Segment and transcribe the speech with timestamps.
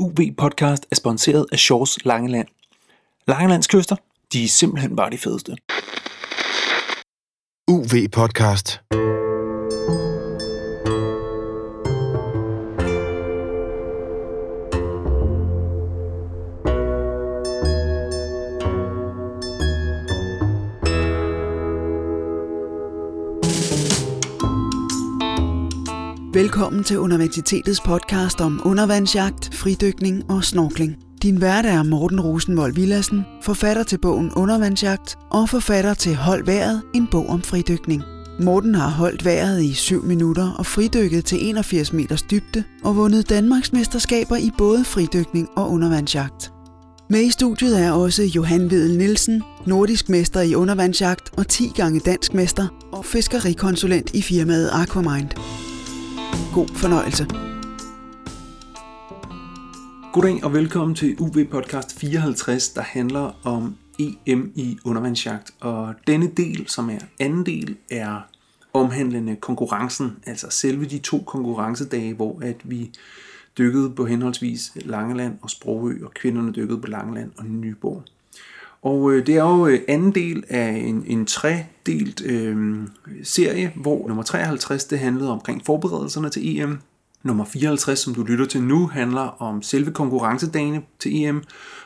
[0.00, 2.48] UV-podcast er sponsoreret af Shores Langeland.
[3.28, 3.96] Langelands kyster,
[4.32, 5.56] de er simpelthen bare de fedeste.
[7.68, 8.08] UV
[26.50, 30.96] Velkommen til Universitetets podcast om undervandsjagt, fridykning og snorkling.
[31.22, 36.82] Din vært er Morten Rosenvold Villassen, forfatter til bogen Undervandsjagt og forfatter til Hold vejret,
[36.94, 38.02] en bog om fridykning.
[38.40, 43.28] Morten har holdt vejret i 7 minutter og fridykket til 81 meters dybde og vundet
[43.28, 46.52] Danmarks mesterskaber i både fridykning og undervandsjagt.
[47.10, 52.00] Med i studiet er også Johan Vedel Nielsen, nordisk mester i undervandsjagt og 10 gange
[52.00, 55.28] dansk mester og fiskerikonsulent i firmaet Aquamind.
[56.54, 57.24] God fornøjelse.
[60.12, 65.50] Goddag og velkommen til UV Podcast 54, der handler om EM i undervandsjagt.
[65.60, 68.20] Og denne del, som er anden del, er
[68.72, 72.90] omhandlende konkurrencen, altså selve de to konkurrencedage, hvor at vi
[73.58, 78.04] dykkede på henholdsvis Langeland og Sprogø, og kvinderne dykkede på Langeland og Nyborg.
[78.82, 82.78] Og øh, det er jo øh, anden del af en, en tredelt øh,
[83.22, 86.78] serie, hvor nummer 53 det handlede omkring forberedelserne til EM.
[87.22, 91.42] Nummer 54, som du lytter til nu, handler om selve konkurrencedagene til EM.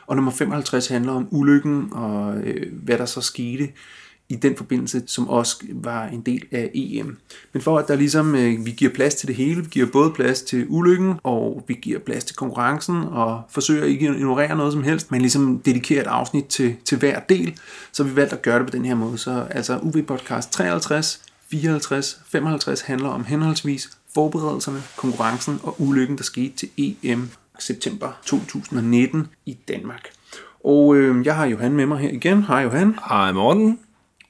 [0.07, 3.69] Og nummer 55 handler om ulykken og øh, hvad der så skete
[4.29, 7.17] i den forbindelse, som også var en del af EM.
[7.53, 10.11] Men for at der ligesom, øh, vi giver plads til det hele, vi giver både
[10.11, 14.73] plads til ulykken, og vi giver plads til konkurrencen, og forsøger ikke at ignorere noget
[14.73, 17.59] som helst, men ligesom dedikerer et afsnit til, til hver del,
[17.91, 19.17] så vi valgt at gøre det på den her måde.
[19.17, 26.23] Så altså UV Podcast 53, 54, 55 handler om henholdsvis forberedelserne, konkurrencen og ulykken, der
[26.23, 27.29] skete til EM
[27.59, 30.09] september 2019 i Danmark.
[30.63, 32.43] Og øh, jeg har Johan med mig her igen.
[32.43, 32.99] Hej Johan.
[33.09, 33.79] Hej Morten.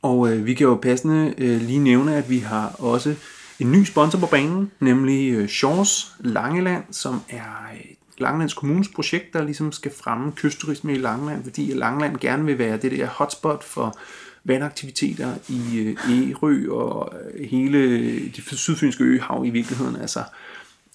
[0.06, 3.16] Og øh, vi kan jo passende øh, lige nævne, at vi har også
[3.59, 9.34] en ny sponsor på banen, nemlig øh, Shores Langeland, som er et Langelands Kommunes projekt,
[9.34, 13.63] der ligesom skal fremme kystturisme i Langeland, fordi Langeland gerne vil være det der hotspot
[13.63, 13.97] for
[14.44, 19.96] vandaktiviteter i øh, Ærø og øh, hele det sydfynske øhav i virkeligheden.
[19.96, 20.24] Altså,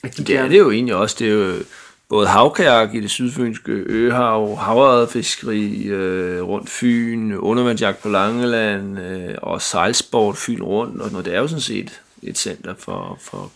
[0.03, 1.17] at de det er det jo egentlig også.
[1.19, 1.55] Det er jo
[2.11, 9.63] både havkajak i det sydfynske øhav, havredfiskeri øh, rundt Fyn, undervandsjagt på Langeland øh, og
[9.63, 11.03] sejlsport Fyn rundt.
[11.03, 11.27] Og noget.
[11.27, 13.51] det er jo sådan set et center for, for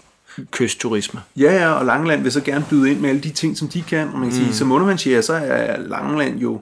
[0.50, 1.20] kystturisme.
[1.36, 3.82] Ja, ja, og Langeland vil så gerne byde ind med alle de ting, som de
[3.82, 4.08] kan.
[4.08, 4.44] Og man kan mm.
[4.44, 6.60] sige, som undervandsjæger, så er Langeland jo,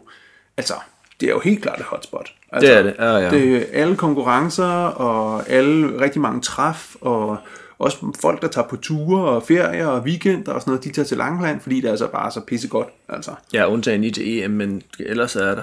[0.56, 0.74] altså,
[1.20, 2.32] det er jo helt klart et hotspot.
[2.52, 3.30] Altså, det er det, ja, ja.
[3.30, 7.38] Det er alle konkurrencer, og alle rigtig mange træf, og
[7.82, 11.06] også folk, der tager på ture og ferier og weekender og sådan noget, de tager
[11.06, 12.88] til Langeland, fordi det er altså bare så pissegodt.
[13.08, 13.30] Altså.
[13.52, 15.62] Ja, undtagen lige til EM, men ellers er der.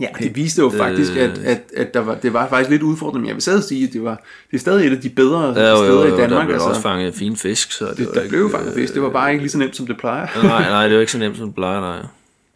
[0.00, 3.20] Ja, det viste jo faktisk, at, at, at der var, det var faktisk lidt udfordrende,
[3.20, 5.60] men jeg vil stadig sige, at det, var, det er stadig et af de bedre
[5.60, 6.30] ja, jo, steder jo, jo, i Danmark.
[6.30, 6.68] Der blev altså.
[6.68, 7.72] også fanget fine fisk.
[7.72, 9.76] Så det, det der blev jo fanget fisk, det var bare ikke lige så nemt,
[9.76, 10.26] som det plejer.
[10.42, 12.02] nej, nej, det var ikke så nemt, som det plejer, nej.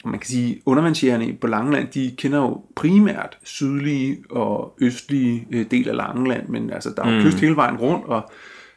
[0.05, 5.89] Man kan sige, undervandsjægerne på Langeland, de kender jo primært sydlige og østlige øh, del
[5.89, 7.23] af Langeland, men altså, der er mm.
[7.23, 8.33] kyst hele vejen rundt, og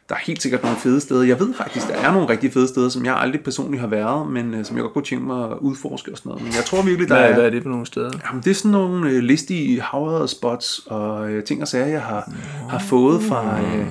[0.10, 1.24] der er helt sikkert nogle fede steder.
[1.24, 4.32] Jeg ved faktisk, der er nogle rigtig fede steder, som jeg aldrig personligt har været,
[4.32, 6.44] men uh, som jeg godt kunne tænke mig at udforske og sådan noget.
[6.44, 7.34] Men jeg tror virkelig, der hvad, er...
[7.34, 8.12] Hvad er det for nogle steder?
[8.28, 12.02] Jamen, det er sådan nogle uh, listige havrede spots og uh, ting og sager, jeg
[12.02, 12.32] har,
[12.64, 12.72] oh.
[12.72, 13.62] har fået fra...
[13.62, 13.88] Uh,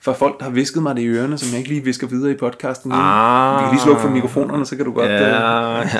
[0.00, 2.30] fra folk, der har visket mig det i ørerne, som jeg ikke lige visker videre
[2.30, 2.92] i podcasten.
[2.94, 3.58] Ah.
[3.58, 5.10] Vi kan lige slukke for mikrofonerne, så kan du godt...
[5.10, 5.86] Ja, uh...
[5.94, 5.98] ja.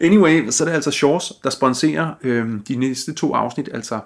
[0.06, 4.00] anyway, så er det altså Shores, der sponserer øh, de næste to afsnit, altså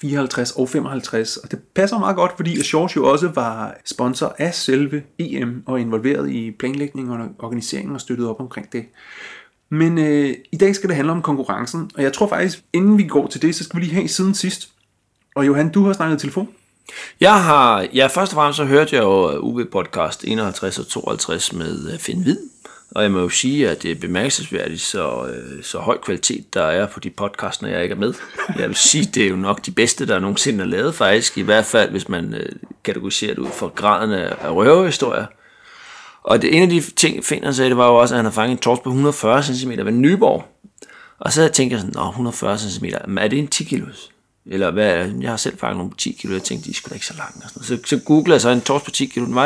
[0.00, 1.36] 54 og 55.
[1.36, 5.80] Og det passer meget godt, fordi Shores jo også var sponsor af selve EM og
[5.80, 8.84] involveret i planlægningen og organiseringen og støttet op omkring det.
[9.68, 13.02] Men øh, i dag skal det handle om konkurrencen, og jeg tror faktisk, inden vi
[13.02, 14.68] går til det, så skal vi lige have siden sidst.
[15.36, 16.48] Og Johan, du har snakket telefon.
[17.20, 21.52] Jeg har, ja, først og fremmest så hørte jeg jo UB podcast 51 og 52
[21.52, 22.38] med øh, Finn Hvid,
[22.94, 26.62] og jeg må jo sige, at det er bemærkelsesværdigt, så, øh, så høj kvalitet, der
[26.62, 28.14] er på de podcasts, når jeg ikke er med.
[28.58, 31.42] Jeg vil sige, det er jo nok de bedste, der nogensinde er lavet faktisk, i
[31.42, 32.48] hvert fald hvis man øh,
[32.84, 35.26] kategoriserer det ud fra graden af, røverhistorier.
[36.22, 38.32] Og det, en af de ting, Finder sagde, det var jo også, at han har
[38.32, 40.44] fanget en torsk på 140 cm ved Nyborg.
[41.18, 44.10] Og så tænkte jeg sådan, Nå, 140 cm, men er det en 10 kilos?
[44.46, 46.94] Eller hvad, jeg har selv fanget nogle på 10 kilo, jeg tænkte, de skulle da
[46.94, 47.44] ikke så langt.
[47.44, 49.38] Og sådan Så, så googlede jeg så en torsk på 10 kilo, den,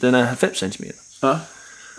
[0.00, 0.84] den er 90 cm.
[1.22, 1.38] Ja.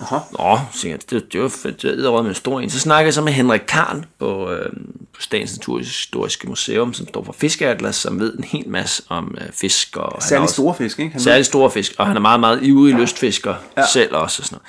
[0.01, 0.17] Aha.
[0.31, 2.69] Nå, så jeg, det, det var fedt, det var med en stor en.
[2.69, 4.69] Så snakkede jeg så med Henrik Karl på, øh,
[5.15, 9.47] på Statens Naturhistoriske Museum, som står for Fiskeatlas, som ved en hel masse om øh,
[9.53, 9.97] fisk.
[9.97, 11.11] Og særligt store fisk, ikke?
[11.11, 12.99] Han særligt store fisk, og han er meget, meget ivrig ja.
[12.99, 13.83] lystfisker ja.
[13.93, 14.41] selv også.
[14.41, 14.63] Og sådan noget.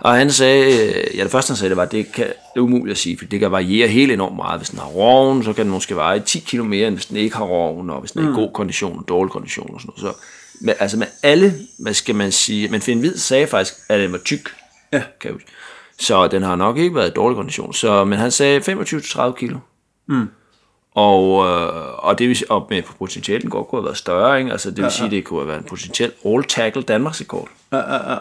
[0.00, 2.60] Og han sagde, øh, ja det første han sagde, det var, det, kan, det er
[2.60, 4.60] umuligt at sige, for det kan variere helt enormt meget.
[4.60, 7.16] Hvis den har roven, så kan den måske veje 10 km mere, end hvis den
[7.16, 9.92] ikke har roven, og hvis den er i god kondition og dårlig kondition og sådan
[9.96, 10.16] noget.
[10.16, 10.22] Så,
[10.60, 14.12] med, altså med alle, hvad skal man sige, men Finn Hvid sagde faktisk, at den
[14.12, 14.54] var tyk.
[14.92, 15.02] Ja.
[15.32, 15.50] Huske.
[15.98, 17.74] Så den har nok ikke været i dårlig kondition.
[17.74, 19.58] Så, men han sagde 25-30 kilo.
[20.06, 20.28] Mm.
[20.94, 24.52] Og, øh, og det vil og med potentielt den godt kunne have været større, ikke?
[24.52, 27.48] Altså det vil ja, sige, det kunne have været en potentiel all-tackle Danmarks rekord.
[27.72, 28.18] Ja, ja, ja.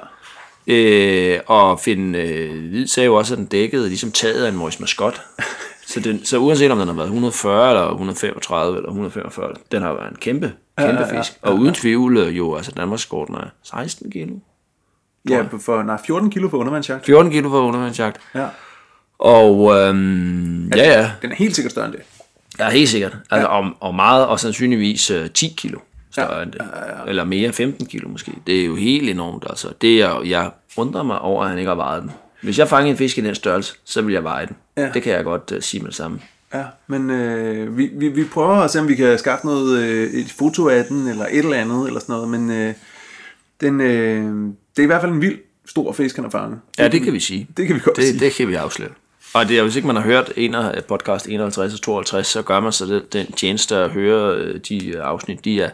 [0.68, 4.58] Øh, og Finn øh, Hvid sagde jo også, at den dækkede ligesom taget af en
[4.58, 5.22] Maurice Mascot.
[5.88, 9.94] så, den, så uanset om den har været 140 eller 135 eller 145, den har
[9.94, 11.34] været en kæmpe, kæmpe ja, ja, fisk.
[11.42, 14.36] Og uden tvivl øh, jo, altså Danmarks rekord er 16 kilo.
[15.30, 17.06] Ja, for, nej, 14 kilo for undervandsjagt.
[17.06, 18.18] 14 kilo for undervandsjagt.
[18.36, 18.46] Ja.
[19.20, 22.02] Og øhm, ja, ja, Den er helt sikkert større end det.
[22.60, 23.16] ja, helt sikkert.
[23.32, 25.80] Altså, og, og meget, og sandsynligvis øh, 10 kilo
[26.12, 26.62] større Ja, end det.
[27.08, 28.32] Eller mere, 15 kilo måske.
[28.48, 29.68] Det er jo helt enormt, altså.
[29.82, 32.12] Det er, jeg undrer mig over, at han ikke har vejet den.
[32.42, 34.56] Hvis jeg fangede en fisk i den størrelse, så vil jeg veje den.
[34.78, 34.90] Ja.
[34.94, 36.20] Det kan jeg godt uh, sige med det samme.
[36.54, 40.10] Ja, men øh, vi, vi, vi prøver at se, om vi kan skaffe noget, øh,
[40.14, 42.74] et foto af den, eller et eller andet, eller sådan noget, men øh,
[43.62, 46.60] den, øh, det er i hvert fald en vild stor fisk, han har fanget.
[46.78, 47.48] Ja, det kan vi sige.
[47.58, 48.20] Det kan vi godt det, sige.
[48.20, 48.90] Det kan vi afsløre.
[49.34, 52.42] Og det er, hvis ikke man har hørt en af podcast 51 og 52, så
[52.42, 55.46] gør man så den tjeneste at høre øh, de øh, afsnit.
[55.46, 55.70] De er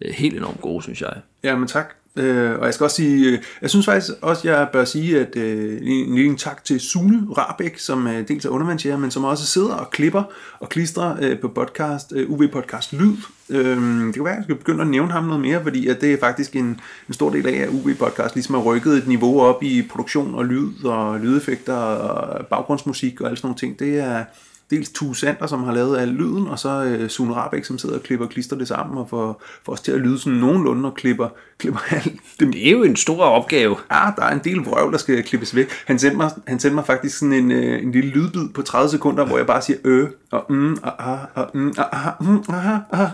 [0.00, 1.12] øh, helt enormt gode, synes jeg.
[1.42, 1.94] Ja, men tak.
[2.16, 5.36] Øh, og jeg skal også sige, øh, jeg synes faktisk også, jeg bør sige, at
[5.36, 9.46] øh, en lille tak til Sune Rabeck, som øh, dels er undervandsjæger, men som også
[9.46, 10.22] sidder og klipper
[10.60, 13.16] og klistrer øh, på podcast, øh, UV Podcast Lyd.
[13.50, 16.00] Øh, det kan være, at jeg skal begynde at nævne ham noget mere, fordi at
[16.00, 19.06] det er faktisk en, en stor del af, at UV Podcast ligesom har rykket et
[19.06, 23.78] niveau op i produktion og lyd og lydeffekter og baggrundsmusik og alle sådan nogle ting.
[23.78, 24.24] Det er
[24.70, 27.96] dels Tue Sander, som har lavet al lyden, og så øh, Sune Rabeck, som sidder
[27.96, 30.88] og klipper og klister det sammen og får, får os til at lyde sådan nogenlunde
[30.88, 31.28] og klipper,
[31.58, 33.76] klipper alt det Det er jo en stor opgave.
[33.92, 35.68] Ja, der er en del vrøvl, der skal klippes væk.
[35.86, 38.90] Han sendte mig, han sendte mig faktisk sådan en, øh, en lille lydbid på 30
[38.90, 42.42] sekunder, hvor jeg bare siger øh, og mm, og ah, og mm, og ah, mm,
[42.48, 43.08] ah, ah.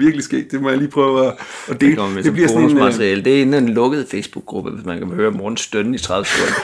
[0.00, 0.52] Virkelig skægt.
[0.52, 1.34] Det må jeg lige prøve at,
[1.68, 1.96] at dele.
[1.96, 2.78] Det, Det bliver sådan en...
[2.78, 3.24] Øh.
[3.24, 6.24] Det er inde i en lukket Facebook-gruppe, hvis man kan høre Morgens stønne i 30
[6.24, 6.60] sekunder.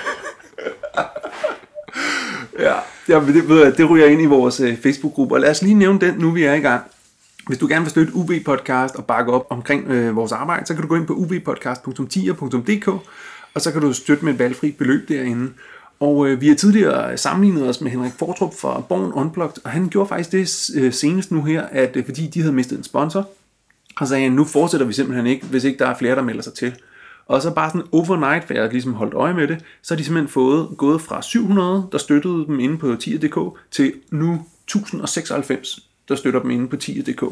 [2.69, 2.75] ja,
[3.09, 5.35] ja men det, ved jeg, det ryger ind i vores øh, Facebook-gruppe.
[5.35, 6.83] Og lad os lige nævne den, nu vi er i gang.
[7.47, 10.75] Hvis du gerne vil støtte UB Podcast og bakke op omkring øh, vores arbejde, så
[10.75, 12.89] kan du gå ind på ubpodcast.10.dk,
[13.55, 15.51] og så kan du støtte med et valgfri beløb derinde.
[16.01, 19.89] Og øh, vi har tidligere sammenlignet os med Henrik Fortrup fra Born Unplugged, og han
[19.89, 23.29] gjorde faktisk det øh, senest nu her, at øh, fordi de havde mistet en sponsor,
[23.97, 26.55] og sagde, nu fortsætter vi simpelthen ikke, hvis ikke der er flere, der melder sig
[26.55, 26.75] til.
[27.27, 30.05] Og så bare sådan overnight, for jeg ligesom holdt øje med det, så har de
[30.05, 36.15] simpelthen fået, gået fra 700, der støttede dem inde på 10.dk, til nu 1096, der
[36.15, 37.23] støtter dem inde på 10.dk.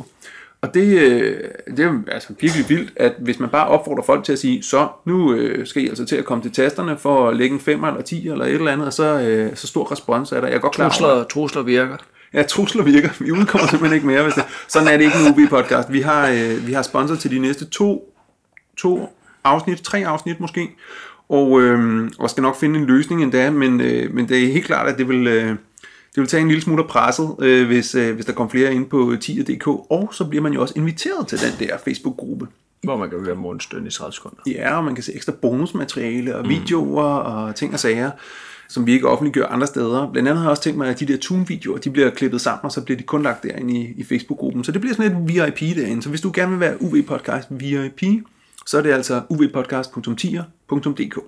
[0.63, 1.41] Og det, øh,
[1.77, 4.89] det er altså virkelig vildt, at hvis man bare opfordrer folk til at sige, så
[5.05, 7.85] nu øh, skal I altså til at komme til tasterne for at lægge en 5
[7.85, 10.49] eller 10 eller et eller andet, og så, øh, så stor respons er der.
[10.49, 11.97] Jeg er godt klar over, Trusler, trusler virker.
[12.35, 13.09] Ja, trusler virker.
[13.21, 14.23] Vi udkommer simpelthen ikke mere.
[14.23, 14.45] Hvis det.
[14.69, 15.93] Sådan er det ikke en UB-podcast.
[15.93, 18.15] Vi har, øh, vi har sponsor til de næste to,
[18.77, 20.71] to afsnit, tre afsnit måske,
[21.29, 24.67] og, øh, og skal nok finde en løsning endda, men, øh, men det er helt
[24.67, 25.49] klart, at det vil, øh,
[26.15, 28.75] det vil tage en lille smule af presset, øh, hvis, øh, hvis der kommer flere
[28.75, 32.47] ind på 10.dk, og så bliver man jo også inviteret til den der Facebook-gruppe.
[32.83, 34.37] Hvor man kan høre Morgens i 30 sekunder.
[34.47, 38.11] Ja, og man kan se ekstra bonusmateriale og videoer og ting og sager,
[38.69, 40.11] som vi ikke offentliggør andre steder.
[40.13, 42.65] Blandt andet har jeg også tænkt mig, at de der Tune-videoer, de bliver klippet sammen,
[42.65, 44.65] og så bliver de kun lagt derinde i, i Facebook-gruppen.
[44.65, 46.03] Så det bliver sådan et VIP derinde.
[46.03, 48.03] Så hvis du gerne vil være UV Podcast VIP,
[48.67, 51.19] så er det altså uvpodcast.10.dk.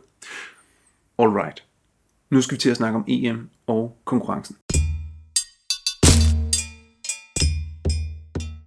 [1.19, 1.65] Alright.
[2.31, 4.57] Nu skal vi til at snakke om EM og konkurrencen.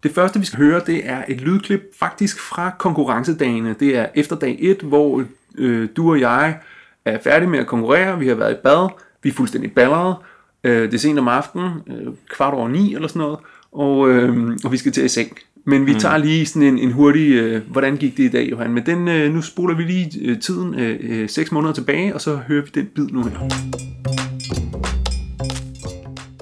[0.03, 3.75] Det første, vi skal høre, det er et lydklip faktisk fra konkurrencedagene.
[3.79, 5.23] Det er efter dag 1, hvor
[5.57, 6.59] øh, du og jeg
[7.05, 8.19] er færdige med at konkurrere.
[8.19, 8.89] Vi har været i bad.
[9.23, 10.15] Vi er fuldstændig ballerede.
[10.63, 13.39] Øh, det er sent om aftenen, øh, kvart over ni eller sådan noget.
[13.71, 15.37] Og, øh, og vi skal til i seng.
[15.69, 18.71] Men vi tager lige sådan en, en hurtig, øh, hvordan gik det i dag, Johan?
[18.71, 22.21] Men den, øh, nu spoler vi lige øh, tiden øh, øh, 6 måneder tilbage, og
[22.21, 23.39] så hører vi den bid nu her.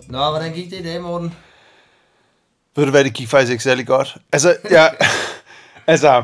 [0.10, 1.34] Nå, hvordan gik det i dag, Morten?
[2.76, 4.18] Ved du hvad, det gik faktisk ikke særlig godt.
[4.34, 4.96] Altså, jeg,
[5.88, 6.24] altså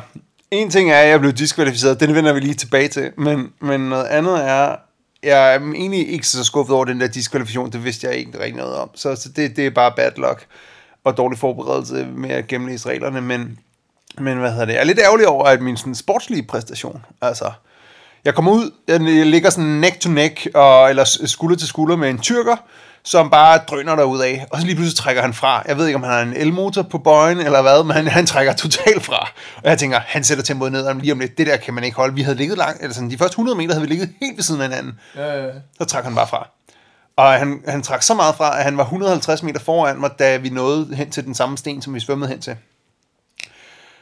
[0.51, 3.81] en ting er, at jeg blev diskvalificeret, den vender vi lige tilbage til, men, men
[3.81, 4.75] noget andet er,
[5.23, 8.57] jeg er egentlig ikke så skuffet over den der diskvalifikation, det vidste jeg ikke rigtig
[8.57, 8.89] noget om.
[8.95, 10.47] Så, så det, det er bare bad luck
[11.03, 13.59] og dårlig forberedelse med at gennemlæse reglerne, men,
[14.17, 17.51] men hvad hedder det, jeg er lidt ærgerlig over, at min sådan, sportslige præstation, altså,
[18.25, 22.09] Jeg kommer ud, jeg ligger sådan neck to neck, og, eller skulder til skulder med
[22.09, 22.55] en tyrker,
[23.03, 25.63] som bare drøner derud af, og så lige pludselig trækker han fra.
[25.67, 28.25] Jeg ved ikke, om han har en elmotor på bøjen eller hvad, men han, han
[28.25, 29.31] trækker totalt fra.
[29.63, 31.83] Og jeg tænker, han sætter tempoet ned, og lige om lidt, det der kan man
[31.83, 32.15] ikke holde.
[32.15, 34.43] Vi havde ligget langt, eller sådan, de første 100 meter havde vi ligget helt ved
[34.43, 34.99] siden af hinanden.
[35.15, 35.49] Ja, ja.
[35.77, 36.47] Så trak han bare fra.
[37.21, 40.37] Og han, han trak så meget fra, at han var 150 meter foran mig, da
[40.37, 42.57] vi nåede hen til den samme sten, som vi svømmede hen til.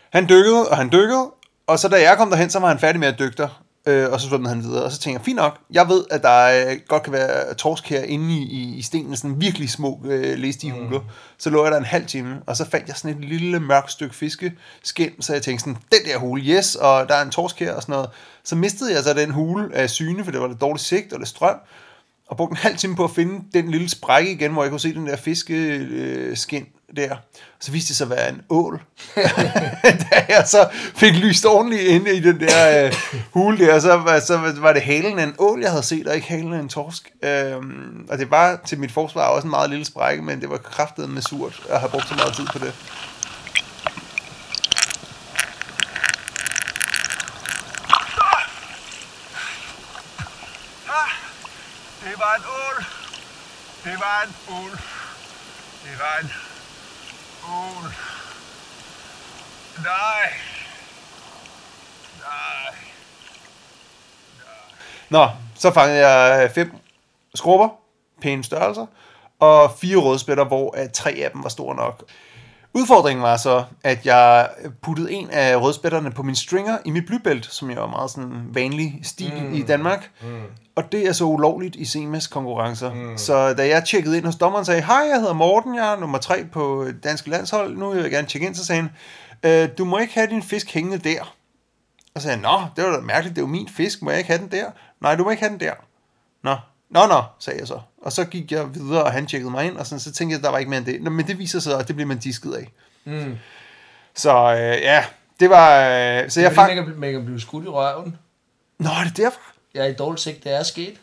[0.09, 1.31] Han dykkede, og han dykkede,
[1.67, 4.11] og så da jeg kom derhen, så var han færdig med at dykke der, øh,
[4.11, 4.83] og så svømmede han videre.
[4.83, 7.89] Og så tænkte jeg, fint nok, jeg ved, at der er, godt kan være torsk
[7.89, 10.99] her inde i, i, i stenen, sådan virkelig små øh, læstige huler.
[10.99, 11.05] Mm.
[11.37, 13.91] Så lå jeg der en halv time, og så fandt jeg sådan et lille mørkt
[13.91, 17.59] stykke fiskeskin, så jeg tænkte sådan, den der hule, yes, og der er en torsk
[17.59, 18.09] her og sådan noget.
[18.43, 21.19] Så mistede jeg så den hule af syne, for det var lidt dårligt sigt og
[21.19, 21.57] lidt strøm,
[22.29, 24.79] og brugte en halv time på at finde den lille sprække igen, hvor jeg kunne
[24.79, 27.15] se den der fiskeskin der.
[27.59, 28.81] Så viste det sig at være en ål.
[30.11, 32.93] da jeg så fik lyst ordentligt inde i den der øh,
[33.33, 36.15] hule der, så, var- så var det halen af en ål, jeg havde set, og
[36.15, 37.11] ikke halen af en torsk.
[37.23, 40.57] Øhm, og det var til mit forsvar også en meget lille sprække, men det var
[40.57, 42.73] kraftet med surt at have brugt så meget tid på det.
[52.03, 52.83] Det var en ål.
[53.83, 54.71] Det var en ål.
[55.83, 56.31] Det var en
[57.49, 57.91] ål.
[59.83, 60.33] Nej.
[62.19, 62.75] Nej.
[65.09, 66.71] Nå, så fangede jeg øh, fem
[67.35, 67.69] skrubber,
[68.21, 68.85] pæne størrelser,
[69.39, 72.03] og fire rødspætter, hvor at tre af dem var store nok.
[72.73, 74.49] Udfordringen var så, at jeg
[74.81, 78.45] puttede en af rødspætterne på min stringer i mit blybælt, som jo er meget sådan
[78.53, 79.53] vanlig stil mm.
[79.53, 80.11] i Danmark.
[80.21, 80.41] Mm.
[80.75, 82.93] Og det er så ulovligt i CMAs konkurrencer.
[82.93, 83.17] Mm.
[83.17, 86.17] Så da jeg tjekkede ind hos dommeren sagde, hej, jeg hedder Morten, jeg er nummer
[86.17, 88.91] tre på det danske landshold, nu vil jeg gerne tjekke ind, så sagde han,
[89.43, 91.21] øh, du må ikke have din fisk hængende der.
[92.15, 94.09] Og så sagde jeg, nå, det var da mærkeligt, det er jo min fisk, må
[94.09, 94.65] jeg ikke have den der?
[95.01, 95.73] Nej, du må ikke have den der.
[96.43, 96.55] Nå,
[96.89, 97.79] nå, nå, sagde jeg så.
[98.01, 100.43] Og så gik jeg videre, og han tjekkede mig ind, og sådan, så tænkte jeg,
[100.43, 101.01] der var ikke mere end det.
[101.01, 102.71] Nå, men det viser sig, at det bliver man disket af.
[103.05, 103.37] Mm.
[104.15, 105.05] Så øh, ja,
[105.39, 105.69] det var...
[105.79, 108.17] Øh, så jeg er kan, man kan blive skudt i røven.
[108.77, 109.39] Nå, er det derfor?
[109.73, 110.93] Jeg er i dårligt sigt, det er sket.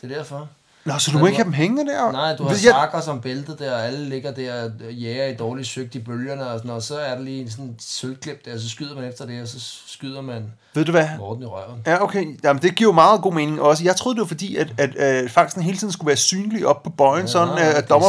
[0.00, 0.48] Det er derfor.
[0.86, 2.12] Nå, så du må ikke have dem hængende der?
[2.12, 5.34] Nej, du har jeg- sakker som bælte der, og alle ligger der og jæger i
[5.34, 6.82] dårligt sygt i bølgerne og sådan noget.
[6.84, 9.48] Så er der lige sådan en sølvklip der, og så skyder man efter det, og
[9.48, 11.08] så skyder man Ved du hvad?
[11.18, 11.80] Morten i røven.
[11.86, 12.38] Ja, okay.
[12.44, 13.84] Jamen, det giver jo meget god mening også.
[13.84, 16.82] Jeg troede, det var fordi, at, at, at fangsten hele tiden skulle være synlig op
[16.82, 18.06] på bøjen, ja, sådan nej, at, det er dommer,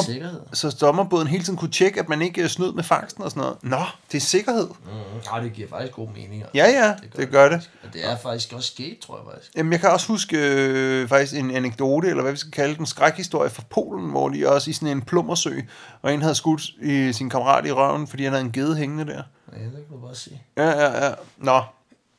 [0.53, 3.41] så dommerbåden hele tiden kunne tjekke, at man ikke øh, snød med fangsten og sådan
[3.41, 3.55] noget.
[3.62, 3.79] Nå,
[4.12, 4.67] det er sikkerhed.
[4.67, 4.91] Mm,
[5.38, 6.34] ja, det giver faktisk god mening.
[6.41, 6.51] altså.
[6.53, 7.51] Ja, ja, det gør det.
[7.53, 7.69] faktisk.
[7.84, 9.51] Og det er faktisk også sket, tror jeg faktisk.
[9.57, 12.86] Jamen, jeg kan også huske øh, faktisk en anekdote, eller hvad vi skal kalde den,
[12.86, 15.59] skrækhistorie fra Polen, hvor de også i sådan en plummersø,
[16.01, 19.05] og en havde skudt i sin kammerat i røven, fordi han havde en gede hængende
[19.05, 19.24] der.
[19.53, 20.43] Ja, det kan du bare sige.
[20.57, 21.13] Ja, ja, ja.
[21.38, 21.62] Nå.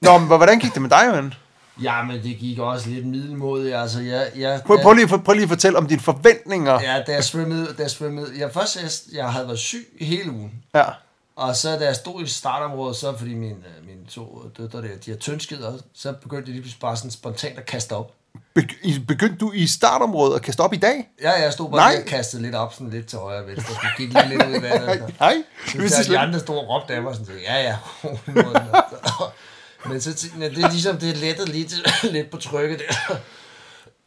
[0.00, 1.34] Nå, men hvordan gik det med dig, Johan?
[1.82, 3.76] Ja, men det gik også lidt middelmodigt.
[3.76, 6.80] Altså, jeg, jeg, Prøv, prøv, lige, prøv lige at fortælle om dine forventninger.
[6.82, 10.32] Ja, da jeg svømmede, da jeg svømmede, jeg først, jeg, jeg havde været syg hele
[10.32, 10.52] ugen.
[10.74, 10.84] Ja.
[11.36, 14.96] Og så da jeg stod i startområdet, så fordi mine, øh, mine to døtre der,
[15.06, 18.12] de har tyndskider, så begyndte de lige pludselig bare sådan spontant at kaste op.
[19.08, 21.08] Begyndte du i startområdet at kaste op i dag?
[21.22, 22.02] Ja, jeg stod bare Nej.
[22.02, 24.54] og kastede lidt op, sådan lidt til højre og venstre, så gik lige lidt ud
[24.54, 25.14] i vandet.
[25.20, 27.76] Nej, Så jeg der, de andre stod og råbte af mig sådan, ja ja.
[29.88, 31.78] Men så jeg, det er ligesom, det lettede lige til,
[32.12, 33.16] lidt på trykket der.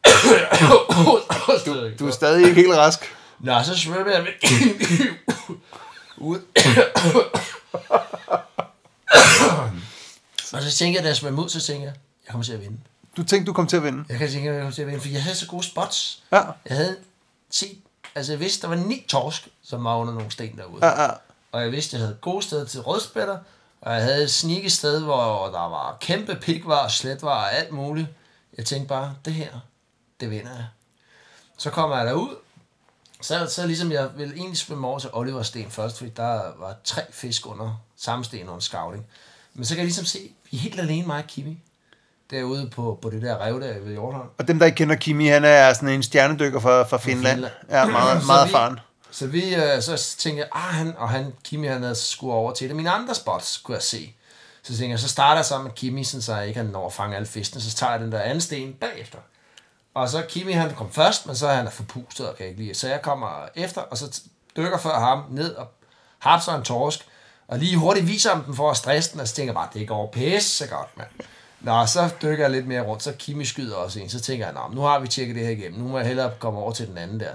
[1.66, 3.16] du, Du er stadig ikke helt rask.
[3.40, 4.32] Nå, så svømmede jeg med
[6.18, 6.40] ud.
[10.54, 11.94] og så tænkte jeg, da jeg svømmede ud, så tænkte jeg,
[12.26, 12.78] jeg kommer til at vinde.
[13.18, 14.06] Du tænkte, du kom til at vinde.
[14.10, 16.24] Jeg kan tænke, jeg kommer til at vinde, for jeg havde så gode spots.
[16.32, 16.41] Ja.
[16.65, 16.98] Jeg havde
[17.50, 17.80] set,
[18.15, 20.86] altså jeg vidste, der var ni torsk, som var under nogle sten derude.
[20.86, 21.10] Ja, ja.
[21.51, 23.38] Og jeg vidste, jeg havde gode steder til rødspætter,
[23.82, 28.08] og jeg havde et sneaky sted, hvor der var kæmpe pikvar, sletvar og alt muligt.
[28.58, 29.60] Jeg tænkte bare, det her,
[30.20, 30.65] det vinder jeg.
[31.58, 32.36] Så kommer jeg derud,
[33.22, 36.75] så, så ligesom jeg ville egentlig svømme over til Oliver Sten først, fordi der var
[36.84, 39.06] tre fisk under samme sten under scouting.
[39.53, 41.60] Men så kan jeg ligesom se, vi er helt alene, mig og Kimi,
[42.32, 44.28] derude på, på det der rev der ved Hjortholm.
[44.38, 47.36] Og dem, der ikke kender Kimi, han er sådan en stjernedykker fra, fra Finland.
[47.36, 47.54] Finland.
[47.70, 48.80] Ja, meget, meget erfaren.
[49.12, 52.54] Så vi, øh, så tænkte jeg, ah, han, og han, Kimi, han havde skulle over
[52.54, 52.76] til det.
[52.76, 54.14] Mine andre spots kunne jeg se.
[54.64, 56.86] Så tænkte jeg, så starter jeg sammen med Kimi, sådan, så jeg ikke han når
[56.86, 57.62] at fange alle fiskene.
[57.62, 59.18] Så tager jeg den der anden sten bagefter.
[59.94, 62.62] Og så Kimi, han kom først, men så er han er forpustet og kan ikke
[62.62, 62.76] lide.
[62.76, 64.22] Så jeg kommer efter, og så
[64.58, 65.68] dykker før ham ned og
[66.20, 67.06] hapser en torsk.
[67.48, 69.70] Og lige hurtigt viser ham den for at stresse den, og så tænker jeg bare,
[69.74, 71.10] det går pisse godt, mand.
[71.62, 74.10] Nå, så dykker jeg lidt mere rundt, så Kimi skyder også en.
[74.10, 75.80] Så tænker jeg, nu har vi tjekket det her igennem.
[75.80, 77.34] Nu må jeg hellere komme over til den anden der.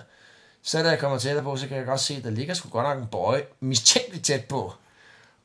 [0.63, 2.69] Så da jeg kommer tættere på, så kan jeg godt se, at der ligger sgu
[2.69, 4.75] godt nok en bøje mistænkeligt tæt på.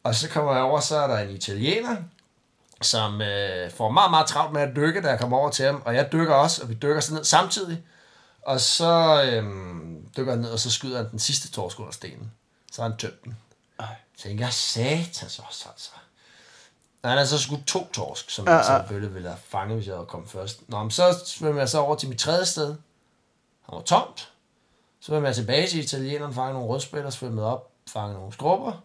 [0.04, 1.96] Og så kommer jeg over, så er der en italiener,
[2.82, 5.82] som øh, får meget, meget travlt med at dykke, da jeg kommer over til ham,
[5.86, 7.84] og jeg dykker også, og vi dykker sådan ned samtidig,
[8.42, 9.44] og så øh,
[10.18, 12.32] dykker han ned, og så skyder han den sidste torsk under stenen.
[12.72, 13.38] Så har han tømt den.
[14.18, 15.92] Så tænker jeg, satans også, altså.
[17.06, 20.06] Han har så skudt to torsk, som jeg selvfølgelig ville have fanget, hvis jeg havde
[20.06, 20.70] kommet først.
[20.70, 22.68] Nå, men så svømmer jeg så over til mit tredje sted.
[23.62, 24.20] Han var tomt.
[25.00, 28.84] Så svømmer jeg tilbage til italieneren, fanger nogle rødspætter, svømmede op, fanger nogle skrubber.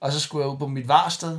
[0.00, 1.38] Og så skulle jeg ud på mit varsted.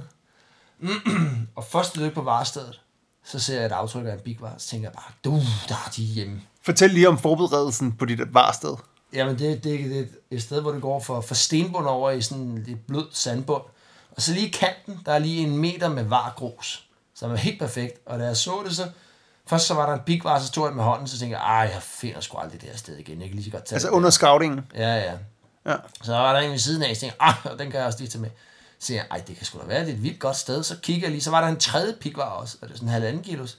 [1.56, 2.82] og første lykke på varstedet,
[3.24, 5.32] så ser jeg et aftryk af en big var, så tænker jeg bare, du,
[5.70, 6.42] der er de hjemme.
[6.62, 8.76] Fortæl lige om forberedelsen på dit varsted.
[9.14, 12.22] Jamen, det, det, det er et sted, hvor det går fra, fra stenbund over i
[12.22, 13.64] sådan lidt blød sandbund.
[14.16, 17.60] Og så lige i kanten, der er lige en meter med vargrus, som er helt
[17.60, 18.00] perfekt.
[18.06, 18.90] Og da jeg så det, så...
[19.48, 21.70] Først så var der en bigvar, så tog jeg med hånden, så tænkte jeg, ej,
[21.74, 23.20] jeg finder sgu aldrig det her sted igen.
[23.22, 24.68] Jeg kan lige så godt tage Altså det under scouting.
[24.76, 25.14] Ja, ja.
[25.66, 25.76] Ja.
[26.04, 28.00] Så var der en ved siden af, så tænkte jeg, ah, den kan jeg også
[28.00, 28.30] lige tage med.
[28.80, 30.64] Så tænkte jeg, ej, det kan sgu da være, det er et vildt godt sted.
[30.64, 32.88] Så kigger jeg lige, så var der en tredje pigvar også, og det er sådan
[32.90, 33.58] en halvanden kilos.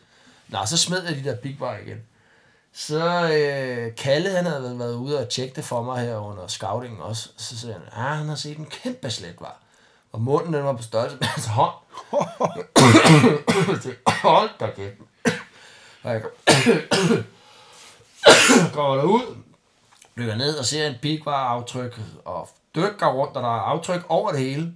[0.49, 1.99] Nå, så smed jeg de der pigvar igen.
[2.73, 6.47] Så øh, Kalle, han havde været- været ude og tjekke det for mig her under
[6.47, 7.29] scoutingen også.
[7.37, 9.61] Så siger han, ah, han har set en kæmpe sletvar.
[10.15, 11.75] Og munden, den var på størrelse med hans hånd.
[14.23, 14.95] Hold da kæft.
[16.03, 16.23] Og jeg
[18.73, 19.37] kommer derud,
[20.17, 24.31] dykker ned og ser en pigvar aftryk og dykker rundt, og der er aftryk over
[24.31, 24.75] det hele.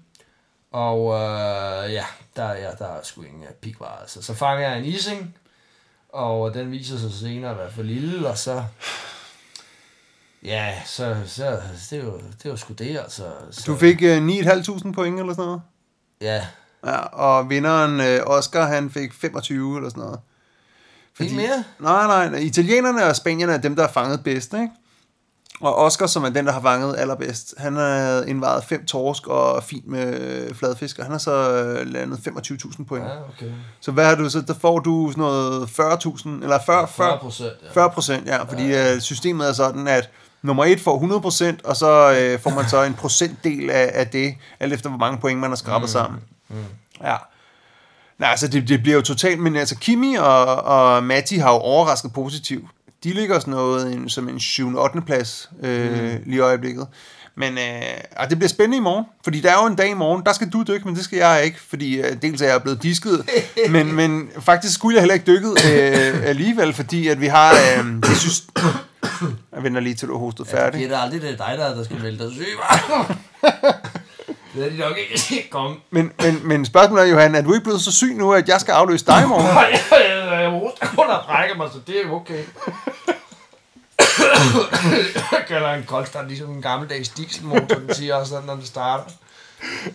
[0.73, 2.05] Og øh, ja,
[2.37, 3.99] der, ja, der er sgu ingen pigvar.
[4.01, 4.23] Altså.
[4.23, 5.37] Så fanger jeg en ising,
[6.09, 8.65] og den viser sig senere at være for lille, og så...
[10.45, 11.57] Ja, så, så
[11.91, 13.23] det, jo, det jo sgu det, altså.
[13.51, 15.61] Så, Du fik øh, 9.500 point eller sådan noget.
[16.21, 16.45] Ja,
[16.87, 20.21] Ja, og vinderen øh, Oscar, han fik 25 eller sådan noget.
[21.21, 21.65] Ikke mere?
[21.79, 22.39] Nej, nej, nej.
[22.39, 24.69] Italienerne og spanierne er dem, der har fanget bedst, ikke?
[25.61, 29.65] Og Oscar, som er den, der har fanget allerbedst, han har indvejet fem torsk og
[29.65, 33.05] fint med øh, fladfisk, og han har så øh, landet 25.000 point.
[33.05, 33.13] Ja.
[33.13, 33.53] ja okay.
[33.81, 34.41] Så hvad har du så?
[34.41, 37.73] Der får du sådan noget 40.000, eller 40, 40 40, procent, ja.
[37.73, 40.11] 40 procent, ja, fordi øh, systemet er sådan, at
[40.43, 44.07] nummer et får 100 procent, og så øh, får man så en procentdel af, af
[44.07, 45.93] det, alt efter hvor mange point man har skrabet mm.
[45.93, 46.21] sammen.
[46.49, 46.57] Mm.
[47.03, 47.17] Ja.
[48.19, 51.59] Nej, altså det, det bliver jo totalt, men altså Kimi og, og Matti har jo
[51.59, 52.65] overrasket positivt.
[53.05, 54.79] De ligger sådan noget en, som en 7.
[54.79, 55.01] 8.
[55.01, 56.23] plads øh, mm.
[56.25, 56.87] lige i øjeblikket.
[57.39, 57.83] Men øh,
[58.17, 60.33] og det bliver spændende i morgen, fordi der er jo en dag i morgen, der
[60.33, 63.31] skal du dykke, men det skal jeg ikke, fordi øh, dels er jeg blevet disket,
[63.71, 67.87] men, men faktisk skulle jeg heller ikke dykket øh, alligevel, fordi at vi har, øh,
[68.09, 68.43] jeg synes,
[69.55, 70.81] jeg venter lige til du har hostet færdig.
[70.81, 72.47] Det er da aldrig det er dig, der, der skal melde dig syg?
[74.55, 75.77] Det er de nok ikke komme.
[75.91, 78.61] Men, men, men spørgsmålet er, Johan, er du ikke blevet så syg nu, at jeg
[78.61, 79.47] skal afløse dig i morgen?
[79.47, 82.45] Nej, jeg, jeg, hoster kun at brække mig, så det er okay.
[85.33, 89.05] jeg kalder en koldstart ligesom en gammeldags dieselmotor, den siger også sådan, når den starter.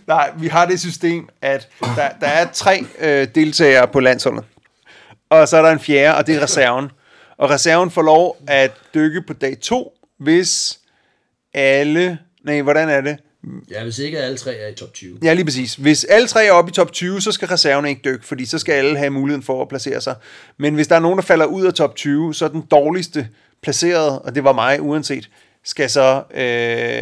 [0.08, 4.44] Nej, vi har det system, at der, der er tre øh, deltagere på landsholdet.
[5.30, 6.92] Og så er der en fjerde, og det er reserven.
[7.38, 10.80] Og reserven får lov at dykke på dag to, hvis
[11.54, 12.20] alle...
[12.46, 13.18] Nej, hvordan er det?
[13.72, 15.18] Ja, hvis ikke alle tre er i top 20.
[15.24, 15.76] Ja, lige præcis.
[15.76, 18.60] Hvis alle tre er oppe i top 20, så skal reserven ikke dykke, fordi så
[18.60, 20.16] skal alle have muligheden for at placere sig.
[20.58, 23.28] Men hvis der er nogen, der falder ud af top 20, så er den dårligste
[23.64, 25.30] placeret, og det var mig uanset,
[25.64, 26.44] skal så øh,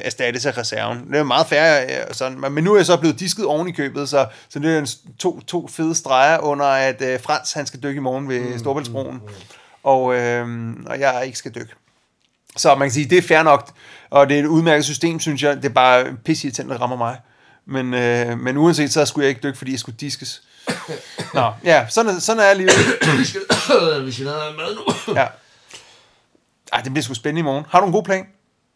[0.03, 1.07] erstattes af reserven.
[1.11, 3.71] Det er meget fair, øh, sådan, men nu er jeg så blevet disket oven i
[3.71, 4.87] købet, så, så det er en,
[5.19, 8.59] to, to fede streger under, at øh, Frans han skal dykke i morgen ved mm,
[8.59, 9.60] Storbæltsbroen, mm, mm.
[9.83, 11.73] Og, øh, og jeg ikke skal dykke.
[12.57, 13.71] Så man kan sige, det er fair nok,
[14.09, 15.55] og det er et udmærket system, synes jeg.
[15.55, 17.19] Det er bare pissirriterende, der rammer mig.
[17.65, 20.43] Men, øh, men uanset, så skulle jeg ikke dykke, fordi jeg skulle diskes.
[21.33, 22.71] Nå, ja, sådan er, sådan er livet.
[23.19, 23.41] Vi skal,
[24.05, 25.13] vi skal have mad nu.
[25.19, 25.27] Ja.
[26.73, 27.65] Ej, det bliver sgu spændende i morgen.
[27.69, 28.25] Har du en god plan?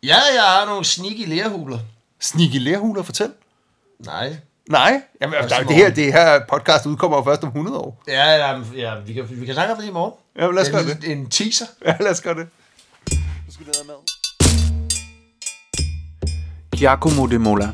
[0.04, 1.80] Ja, jeg har nogle sneaky lærhuler.
[2.20, 3.32] Sneaky lærhuler, fortæl.
[4.00, 4.38] Nej.
[4.70, 8.04] Nej, Jamen, i det, her, det her podcast udkommer jo først om 100 år.
[8.08, 10.14] Ja, ja, ja vi, kan, vi kan snakke om det i morgen.
[10.40, 11.12] Ja, lad os gøre en, det.
[11.12, 11.66] En teaser.
[11.86, 12.48] Ja, lad os gøre det.
[13.46, 13.96] Nu skal vi ned med.
[16.78, 17.70] Giacomo de Mola.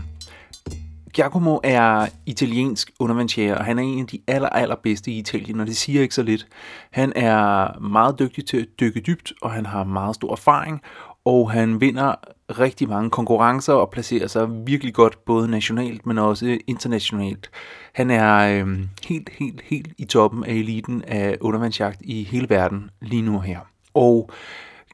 [1.13, 5.67] Giacomo er italiensk undervandsjæger, og han er en af de aller, allerbedste i Italien, og
[5.67, 6.47] det siger ikke så lidt.
[6.91, 10.82] Han er meget dygtig til at dykke dybt, og han har meget stor erfaring,
[11.25, 12.15] og han vinder
[12.60, 17.50] rigtig mange konkurrencer og placerer sig virkelig godt, både nationalt, men også internationalt.
[17.94, 22.90] Han er øh, helt, helt, helt i toppen af eliten af undervandsjagt i hele verden
[23.02, 23.60] lige nu her.
[23.94, 24.30] Og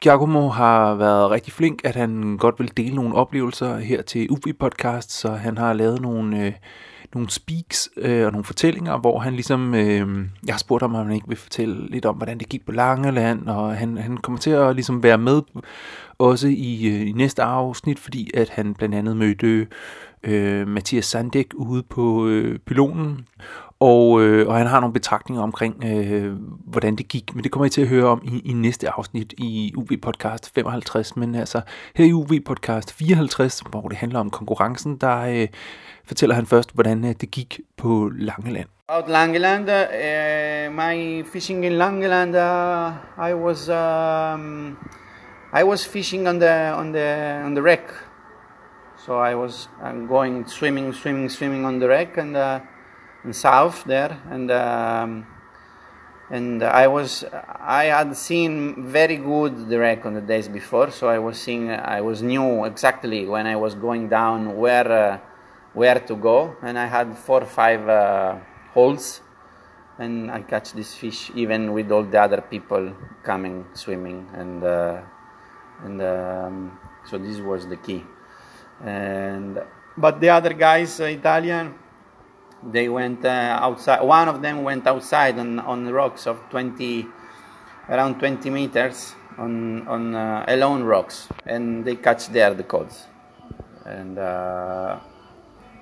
[0.01, 4.53] Giacomo har været rigtig flink, at han godt vil dele nogle oplevelser her til UV
[4.59, 6.53] Podcast, så han har lavet nogle, øh,
[7.13, 11.05] nogle speaks øh, og nogle fortællinger, hvor han ligesom, øh, jeg har spurgt ham, om
[11.05, 14.39] han ikke vil fortælle lidt om, hvordan det gik på Langeland, og han, han kommer
[14.39, 15.41] til at ligesom være med
[16.19, 19.67] også i, øh, i næste afsnit, fordi at han blandt andet mødte
[20.23, 23.27] øh, Mathias Sandek ude på øh, pylonen,
[23.79, 26.33] Og, øh, og han har nogle betragtninger omkring, øh,
[26.65, 27.35] hvordan det gik.
[27.35, 30.51] Men det kommer I til at høre om i, i næste afsnit i UV Podcast
[30.55, 31.15] 55.
[31.15, 31.61] Men altså
[31.95, 35.47] her i UV Podcast 54, hvor det handler om konkurrencen, der øh,
[36.05, 38.67] fortæller han først, hvordan øh, det gik på Langeland.
[38.89, 44.77] About Langeland, uh, my fishing in Langeland, uh, I was um,
[45.51, 47.93] I was fishing on the on the on the wreck.
[49.05, 52.59] So I was going swimming, swimming, swimming on the wreck and uh,
[53.31, 55.25] south there, and um,
[56.29, 60.91] and I was I had seen very good the wreck on the days before.
[60.91, 65.19] So I was seeing I was knew exactly when I was going down where uh,
[65.73, 68.35] where to go, and I had four or five uh,
[68.73, 69.21] holes
[69.99, 75.01] and I catch this fish even with all the other people coming swimming and uh,
[75.83, 78.03] and um, so this was the key.
[78.83, 79.61] And
[79.97, 81.75] but the other guys uh, Italian
[82.63, 87.05] they went uh, outside one of them went outside on on rocks of 20
[87.89, 91.27] around 20 meters on on uh, alone rocks.
[91.45, 93.05] And they catch there the codes.
[93.85, 94.99] And uh,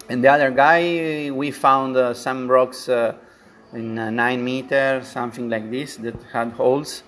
[0.09, 3.15] and the other guy we found uh, some rocks uh,
[3.73, 7.03] in uh, nine meters something like this that had holes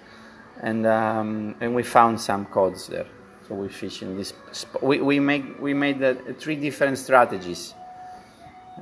[0.62, 3.06] and um, and we found some codes there.
[3.48, 4.34] So we fish in this
[4.82, 7.74] we, we make we made uh, three different strategies.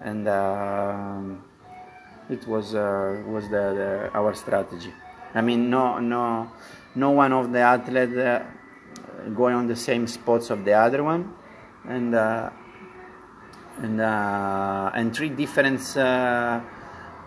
[0.01, 1.43] And um,
[2.29, 4.93] it was uh, was the, the, our strategy.
[5.33, 6.51] I mean no no
[6.95, 8.45] no one of the athletes uh,
[9.35, 11.33] going on the same spots of the other one.
[11.87, 12.49] And uh,
[13.81, 16.61] and uh, and three different uh,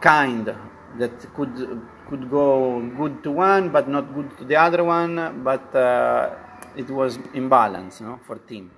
[0.01, 0.55] kind
[0.99, 5.61] that could could go good to one but not good to the other one but
[5.75, 8.71] uh, it was imbalance no for team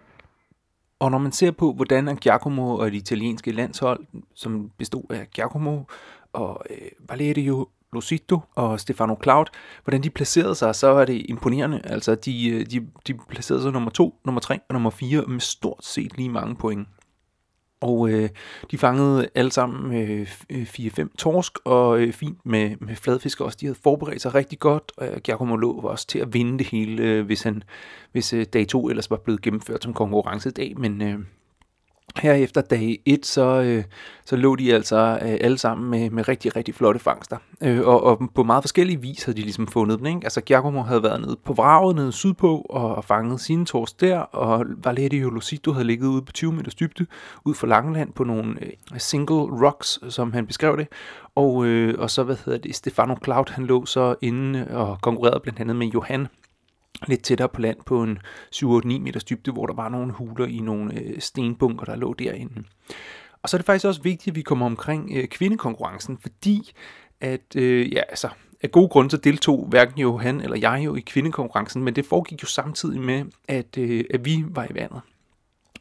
[1.01, 5.83] Og når man ser på, hvordan Giacomo og det italienske landshold, som bestod af Giacomo
[6.33, 6.77] og øh,
[7.09, 9.47] Valerio Losito og Stefano Cloud,
[9.85, 11.81] hvordan de placerede sig, så er det imponerende.
[11.85, 15.41] Altså, de, øh, de, de placerede sig nummer 2, nummer 3 og nummer 4 med
[15.41, 16.89] stort set lige mange point.
[17.81, 18.29] Og øh,
[18.71, 23.59] de fangede alle sammen øh, 4-5 øh, torsk, og øh, fint med, med fladfisk også.
[23.61, 26.67] De havde forberedt sig rigtig godt, og øh, Giacomo lå også til at vinde det
[26.67, 27.63] hele, øh, hvis, han,
[28.13, 30.75] hvis øh, dag 2 ellers var blevet gennemført som konkurrencedag.
[30.79, 31.19] Men øh,
[32.17, 33.85] her efter dag 1, så, øh,
[34.25, 37.37] så lå de altså øh, alle sammen med, med rigtig, rigtig flotte fangster.
[37.63, 40.07] Øh, og, og på meget forskellige vis havde de ligesom fundet dem.
[40.07, 40.21] Ikke?
[40.25, 44.19] Altså Giacomo havde været nede på vraget nede sydpå og, og fanget sine torsk der,
[44.19, 47.07] og Valerio Lucito havde ligget ude på 20 meters dybde
[47.45, 50.89] ud for Langeland på nogle øh, single rocks, som han beskrev det.
[51.35, 55.41] Og, øh, og så, hvad hedder det, Stefano Cloud, han lå så inde og konkurrerede
[55.41, 56.27] blandt andet med Johan
[57.07, 58.19] lidt tættere på land på en
[58.55, 62.65] 7-8-9 meters dybde, hvor der var nogle huler i nogle øh, stenbunker, der lå derinde.
[63.43, 66.73] Og så er det faktisk også vigtigt, at vi kommer omkring øh, kvindekonkurrencen, fordi
[67.21, 68.29] at, øh, ja, altså,
[68.63, 72.07] af gode grunde så deltog hverken jo han eller jeg jo i kvindekonkurrencen, men det
[72.07, 75.01] foregik jo samtidig med, at, øh, at vi var i vandet.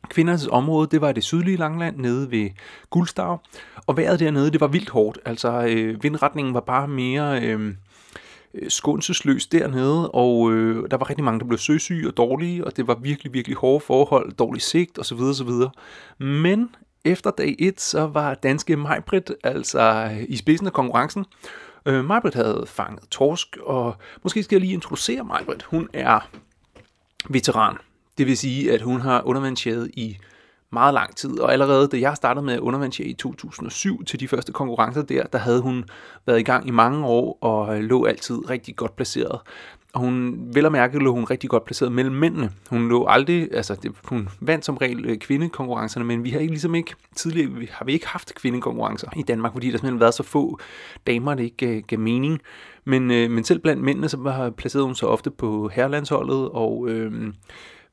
[0.09, 2.49] Kvindernes område, det var det sydlige Langland nede ved
[2.89, 3.41] Guldstav,
[3.87, 5.19] og vejret dernede, det var vildt hårdt.
[5.25, 7.41] Altså øh, vindretningen var bare mere...
[7.41, 7.73] Øh,
[8.53, 12.77] Øh, skånsesløs dernede, og øh, der var rigtig mange, der blev søsyge og dårlige, og
[12.77, 15.19] det var virkelig, virkelig hårde forhold, dårlig sigt osv.
[15.19, 15.49] osv.
[16.17, 21.25] Men efter dag 1, så var danske Majbrit altså øh, i spidsen af konkurrencen.
[21.85, 25.63] Øh, Majbrit havde fanget torsk, og måske skal jeg lige introducere Majbrit.
[25.63, 26.29] Hun er
[27.29, 27.77] veteran.
[28.17, 30.17] Det vil sige, at hun har undervandsjæret i
[30.71, 34.51] meget lang tid, og allerede da jeg startede med undervandsjære i 2007 til de første
[34.51, 35.85] konkurrencer der, der havde hun
[36.25, 39.39] været i gang i mange år og øh, lå altid rigtig godt placeret.
[39.93, 42.51] Og hun, vel at mærke, lå hun rigtig godt placeret mellem mændene.
[42.69, 46.53] Hun lå aldrig, altså det, hun vandt som regel øh, kvindekonkurrencerne, men vi har ikke
[46.53, 50.13] ligesom ikke, tidligere har vi ikke haft kvindekonkurrencer i Danmark, fordi der simpelthen har været
[50.13, 50.59] så få
[51.07, 52.41] damer, det ikke gav, gav mening.
[52.85, 56.89] Men, øh, men selv blandt mændene, så har placeret hun så ofte på herrelandsholdet, og
[56.89, 57.33] øh,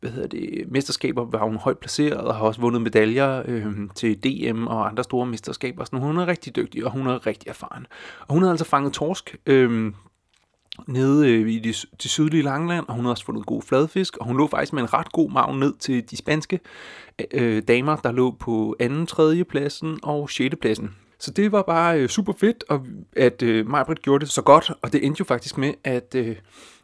[0.01, 4.25] hvad hedder det, mesterskaber var hun højt placeret og har også vundet medaljer øh, til
[4.25, 5.85] DM og andre store mesterskaber.
[5.85, 7.87] Så hun er rigtig dygtig, og hun er rigtig erfaren.
[8.21, 9.93] Og hun har altså fanget torsk øh,
[10.87, 14.27] nede øh, i det, det sydlige Langland, og hun har også fundet god fladfisk, og
[14.27, 16.61] hun lå faktisk med en ret god maven ned til de spanske
[17.35, 20.55] øh, damer, der lå på anden, tredje pladsen og 6.
[20.61, 20.91] pladsen.
[21.19, 24.73] Så det var bare øh, super fedt, og at øh, Majbrit gjorde det så godt,
[24.83, 26.37] og det endte jo faktisk med, at, øh,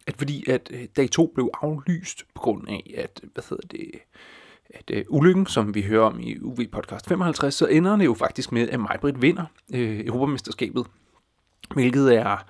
[0.07, 3.69] at fordi at øh, dag 2 blev aflyst på grund af, at, øh, hvad hedder
[3.69, 3.91] det,
[4.75, 8.15] at øh, ulykken, som vi hører om i UV Podcast 55, så ender det jo
[8.15, 10.87] faktisk med, at Majbrit vinder øh, Europamesterskabet,
[11.75, 12.47] hvilket er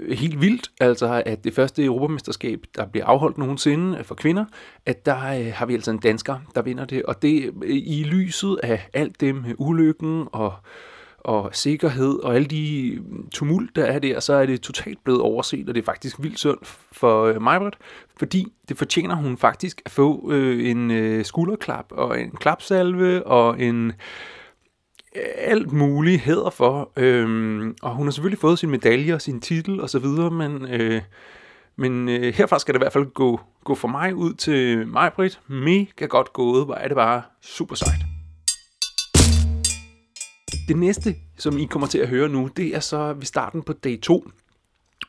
[0.00, 4.44] øh, helt vildt, altså at det første Europamesterskab, der bliver afholdt nogensinde øh, for kvinder,
[4.86, 8.04] at der øh, har vi altså en dansker, der vinder det, og det øh, i
[8.04, 10.54] lyset af alt det med ulykken og
[11.24, 15.20] og sikkerhed og alle de mm, tumult, der er der, så er det totalt blevet
[15.20, 16.58] overset, og det er faktisk vildt synd
[16.92, 17.74] for øh, Majbrit,
[18.18, 23.60] fordi det fortjener hun faktisk at få øh, en øh, skulderklap og en klapsalve og
[23.60, 23.92] en
[25.16, 26.92] øh, alt muligt hæder for.
[26.96, 30.66] Øhm, og hun har selvfølgelig fået sin medalje og sin titel og så videre, men,
[30.66, 31.02] øh,
[31.76, 35.12] men øh, herfra skal det i hvert fald gå, gå for mig ud til mig,
[35.12, 35.40] Britt.
[35.48, 38.13] Mega godt gået, hvor er det bare super sejt.
[40.68, 43.72] Det næste, som I kommer til at høre nu, det er så ved starten på
[43.72, 44.30] dag 2,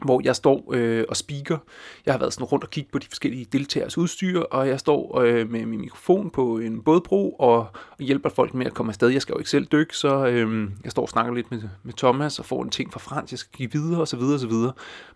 [0.06, 1.58] hvor jeg står øh, og speaker.
[2.06, 5.20] Jeg har været sådan rundt og kigge på de forskellige deltagers udstyr, og jeg står
[5.20, 7.58] øh, med min mikrofon på en bådbro og,
[7.92, 9.10] og hjælper folk med at komme afsted.
[9.10, 11.94] Jeg skal jo ikke selv dykke, så øh, jeg står og snakker lidt med, med
[11.94, 14.20] Thomas og får en ting fra Frans, jeg skal give videre osv.
[14.20, 14.54] osv.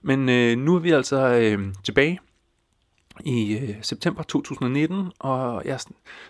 [0.02, 2.20] Men øh, nu er vi altså øh, tilbage
[3.25, 5.79] i øh, september 2019, og jeg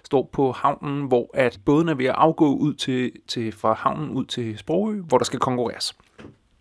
[0.04, 4.10] står på havnen, hvor at båden er ved at afgå ud til, til, fra havnen
[4.10, 5.96] ud til Sprogø, hvor der skal konkurreres.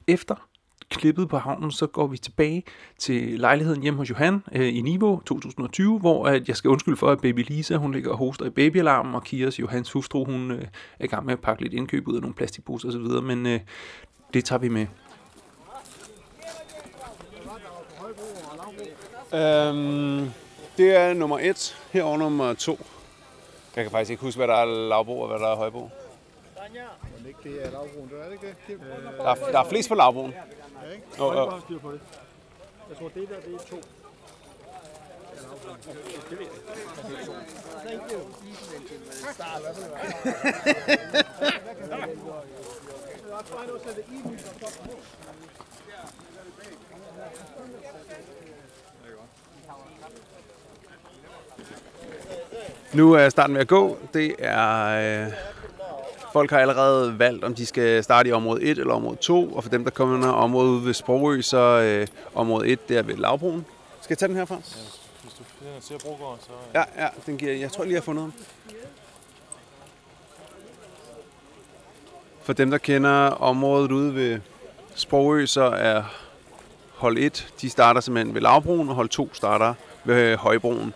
[0.07, 0.35] Efter
[0.91, 2.63] klippet på havnen, så går vi tilbage
[2.99, 7.11] til lejligheden hjemme hos Johan øh, i Niveau 2020, hvor at jeg skal undskylde for,
[7.11, 10.63] at baby Lisa, hun ligger og hoster i babyalarmen, og Kias, Johans hustru, hun øh,
[10.99, 13.61] er i gang med at pakke lidt indkøb ud af nogle plastikposer osv., men øh,
[14.35, 14.87] det tager vi med.
[19.33, 20.31] Øhm,
[20.77, 22.79] det er nummer et, herover nummer to.
[23.77, 25.91] Jeg kan faktisk ikke huske, hvad der er lavbro og hvad der er højbro.
[27.45, 28.81] Det er lavbroen, det er det ikke det?
[29.19, 30.31] Der er, der er flest på lavbroen.
[30.31, 31.05] Ja, ikke?
[31.19, 31.51] Jo, jo.
[31.51, 32.01] har styr på det.
[32.89, 33.77] Jeg tror, det der, det er to.
[52.93, 53.99] Nu er starten ved at gå.
[54.15, 55.25] Det er...
[55.25, 55.33] Øh,
[56.33, 59.53] folk har allerede valgt, om de skal starte i område 1 eller område 2.
[59.53, 62.99] Og for dem, der kommer under området ude ved Sprogø, så øh, område 1, det
[62.99, 63.67] er ved Lavbroen.
[64.01, 64.55] Skal jeg tage den herfra?
[64.55, 66.53] Hvis du at bruge så...
[66.75, 68.33] Ja, ja, den giver, jeg tror lige, jeg har fundet ham.
[72.43, 74.41] For dem, der kender området ude ved
[74.95, 76.03] Sprogø, så er
[76.97, 79.75] hold 1, de starter simpelthen ved Lavbroen, og hold 2 starter
[80.05, 80.95] ved Højbroen.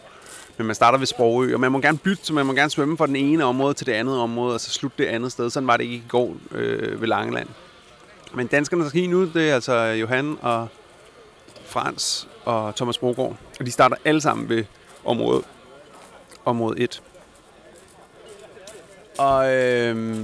[0.63, 2.97] Men man starter ved Sprogø, og man må gerne bytte, så man må gerne svømme
[2.97, 5.51] fra den ene område til det andet område, og så slutte det andet sted.
[5.51, 7.49] Sådan var det ikke i går øh, ved Langeland.
[8.35, 10.69] Men danskerne, der skal nu, det er altså Johan og
[11.67, 14.65] Frans og Thomas Brogaard, Og de starter alle sammen ved
[15.05, 15.43] område,
[16.45, 17.03] område 1.
[19.19, 20.17] Og øh,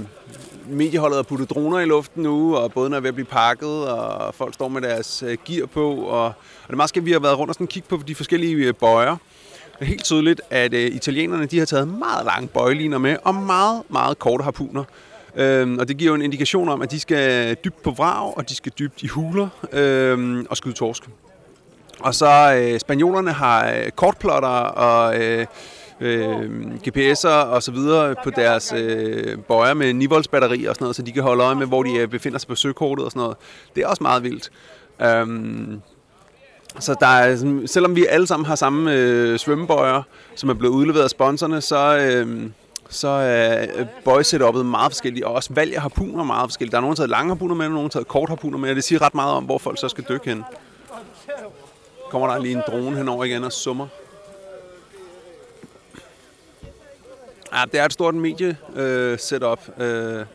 [0.67, 4.35] medieholdet har puttet droner i luften nu, og båden er ved at blive pakket, og
[4.35, 5.95] folk står med deres øh, gear på.
[5.95, 6.33] Og, og
[6.67, 8.73] det er meget skal vi har været rundt og sådan kigge på de forskellige øh,
[8.73, 9.17] bøjer.
[9.79, 13.35] Det er helt tydeligt, at øh, italienerne de har taget meget lange bøjeliner med, og
[13.35, 14.83] meget, meget korte harpuner.
[15.35, 18.49] Øhm, og det giver jo en indikation om, at de skal dybt på vrag, og
[18.49, 21.03] de skal dybt i huler øhm, og skyde torsk.
[21.99, 25.45] Og så øh, spanjolerne har øh, kortplotter og øh,
[25.99, 30.83] øh, GPS'er og så videre på deres øh, bøjer med 9 volts batteri og sådan
[30.83, 33.11] noget, så de kan holde øje med, hvor de øh, befinder sig på søkortet og
[33.11, 33.37] sådan noget.
[33.75, 34.49] Det er også meget vildt.
[35.01, 35.81] Øhm,
[36.79, 40.01] så der er, selvom vi alle sammen har samme øh, svømmebøjer,
[40.35, 42.49] som er blevet udleveret af sponsorerne, så, øh,
[42.89, 46.71] så er øh, bøjsetup'et meget forskelligt, og også valg af harpuner meget forskelligt.
[46.71, 48.29] Der er nogen, der har taget lange harpuner med, og nogen, der har taget kort
[48.29, 50.43] harpuner med, og det siger ret meget om, hvor folk så skal dykke hen.
[52.09, 53.87] Kommer der lige en drone henover igen og summer.
[57.53, 59.59] Ja, det er et stort medie-setup.
[59.77, 60.25] Øh, øh,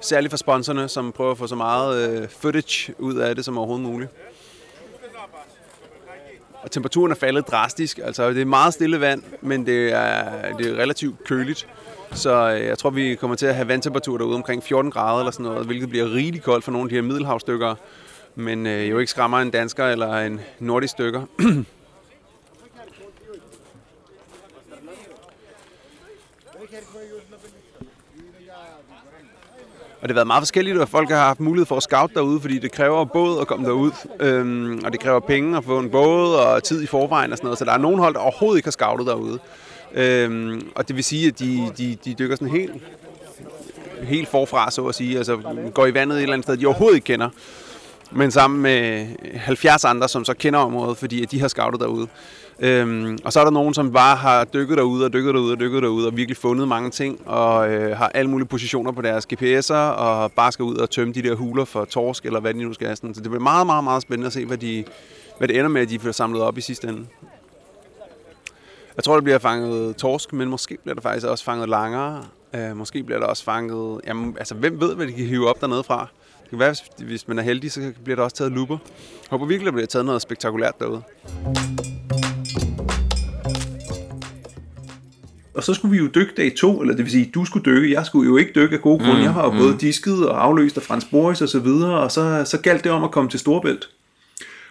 [0.00, 3.58] særligt for sponsorerne, som prøver at få så meget øh, footage ud af det som
[3.58, 4.10] overhovedet muligt.
[6.62, 8.00] Og temperaturen er faldet drastisk.
[8.04, 11.68] Altså, det er meget stille vand, men det er, det er relativt køligt.
[12.12, 15.30] Så øh, jeg tror, vi kommer til at have vandtemperatur derude omkring 14 grader eller
[15.30, 17.74] sådan noget, hvilket bliver rigtig koldt for nogle af de her middelhavstykker.
[18.34, 21.22] Men øh, jo ikke skræmmer en dansker eller en nordisk stykker.
[30.02, 32.40] Og det har været meget forskelligt, og folk har haft mulighed for at scout derude,
[32.40, 33.90] fordi det kræver båd at komme derud.
[34.20, 37.46] Øhm, og det kræver penge at få en båd og tid i forvejen og sådan
[37.46, 37.58] noget.
[37.58, 39.38] Så der er nogen hold, der overhovedet ikke har scoutet derude.
[39.94, 42.72] Øhm, og det vil sige, at de, de, de dykker sådan helt,
[44.02, 45.16] helt forfra, så at sige.
[45.16, 45.38] Altså
[45.74, 47.28] går i vandet et eller andet sted, de overhovedet ikke kender.
[48.12, 52.08] Men sammen med 70 andre, som så kender området, fordi at de har scoutet derude.
[52.62, 55.60] Øhm, og så er der nogen, som bare har dykket derude og dykket derude og
[55.60, 59.26] dykket derude og virkelig fundet mange ting og øh, har alle mulige positioner på deres
[59.32, 62.62] GPS'er og bare skal ud og tømme de der huler for torsk eller hvad de
[62.62, 62.96] nu skal have.
[62.96, 63.14] Sådan.
[63.14, 64.84] Så det bliver meget, meget, meget spændende at se, hvad, de,
[65.38, 67.06] hvad det ender med, at de får samlet op i sidste ende.
[68.96, 72.24] Jeg tror, det bliver fanget torsk, men måske bliver der faktisk også fanget langere.
[72.54, 74.00] Øh, måske bliver der også fanget...
[74.06, 76.06] Jamen, altså, hvem ved, hvad de kan hive op dernede fra?
[76.50, 78.78] Kan være, hvis, man er heldig, så bliver der også taget luper.
[79.22, 81.02] Jeg håber virkelig, der bliver taget noget spektakulært derude.
[85.54, 87.92] Og så skulle vi jo dykke dag to, eller det vil sige, du skulle dykke,
[87.92, 89.14] jeg skulle jo ikke dykke af gode grunde.
[89.14, 92.12] Mm, jeg har jo både disket og afløst af Frans Boris og så videre, og
[92.12, 93.88] så, så galt det om at komme til Storbælt.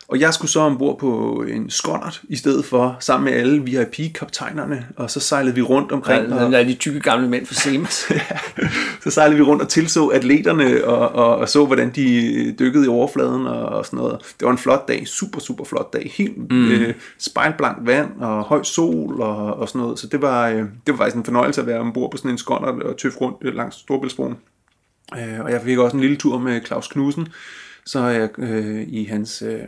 [0.09, 4.87] Og jeg skulle så ombord på en skonnert i stedet for, sammen med alle VIP-kaptajnerne,
[4.95, 6.29] og så sejlede vi rundt omkring.
[6.29, 8.11] Ja, og, de tykke gamle mænd fra Semas.
[9.03, 12.87] så sejlede vi rundt og tilså atleterne, og, og, og så, hvordan de dykkede i
[12.87, 14.17] overfladen og, og sådan noget.
[14.39, 16.11] Det var en flot dag, super, super flot dag.
[16.15, 16.71] Helt mm.
[16.71, 19.99] øh, spejlblankt vand og høj sol og, og sådan noget.
[19.99, 22.37] Så det var, øh, det var faktisk en fornøjelse at være ombord på sådan en
[22.37, 24.37] skonnert og tøffe rundt øh, langs Storbæltsbroen.
[25.17, 27.27] Øh, og jeg fik også en lille tur med Claus Knudsen,
[27.89, 29.59] så er jeg øh, i hans, øh,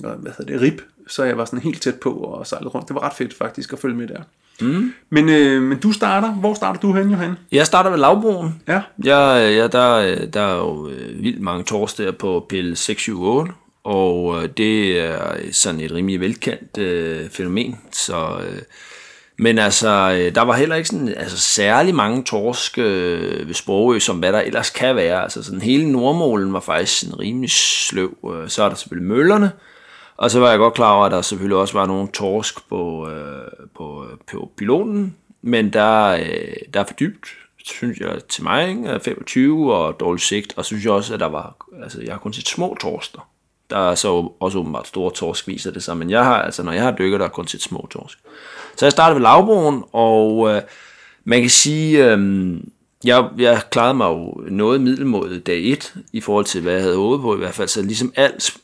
[0.00, 2.88] hvad hedder det, rib, så jeg var sådan helt tæt på og sejlede rundt.
[2.88, 4.20] Det var ret fedt faktisk at følge med der.
[4.60, 4.92] Mm.
[5.10, 7.34] Men, øh, men du starter, hvor starter du hen, Johan?
[7.52, 8.62] Jeg starter ved lavbroen.
[8.68, 8.82] Ja.
[9.04, 14.42] Jeg, ja der, der er jo øh, vildt mange tors der på pille 678, og
[14.42, 18.40] øh, det er sådan et rimelig velkendt øh, fænomen, så...
[18.48, 18.62] Øh,
[19.36, 23.98] men altså, øh, der var heller ikke sådan, altså, særlig mange torsk øh, ved Sprogø,
[23.98, 25.22] som hvad der ellers kan være.
[25.22, 28.16] Altså sådan hele Nordmålen var faktisk sådan rimelig sløv.
[28.34, 29.52] Øh, så er der selvfølgelig møllerne,
[30.16, 33.08] og så var jeg godt klar over, at der selvfølgelig også var nogle torsk på,
[33.08, 37.26] øh, på, øh, på piloten, men der, øh, der er for dybt,
[37.64, 39.00] synes jeg, til mig, ikke?
[39.04, 42.32] 25 og dårlig sigt, og synes jeg også, at der var, altså jeg har kun
[42.32, 43.28] set små torster.
[43.70, 46.72] Der er så også åbenbart store torsk, viser det sig, men jeg har, altså når
[46.72, 48.18] jeg har dykket, der er kun set små torsk.
[48.76, 50.62] Så jeg startede ved lavbroen, og øh,
[51.24, 52.56] man kan sige, øh,
[53.04, 56.96] jeg, jeg klarede mig jo noget middelmådet dag 1, i forhold til, hvad jeg havde
[56.96, 57.68] håbet på i hvert fald.
[57.68, 58.56] Så ligesom alt,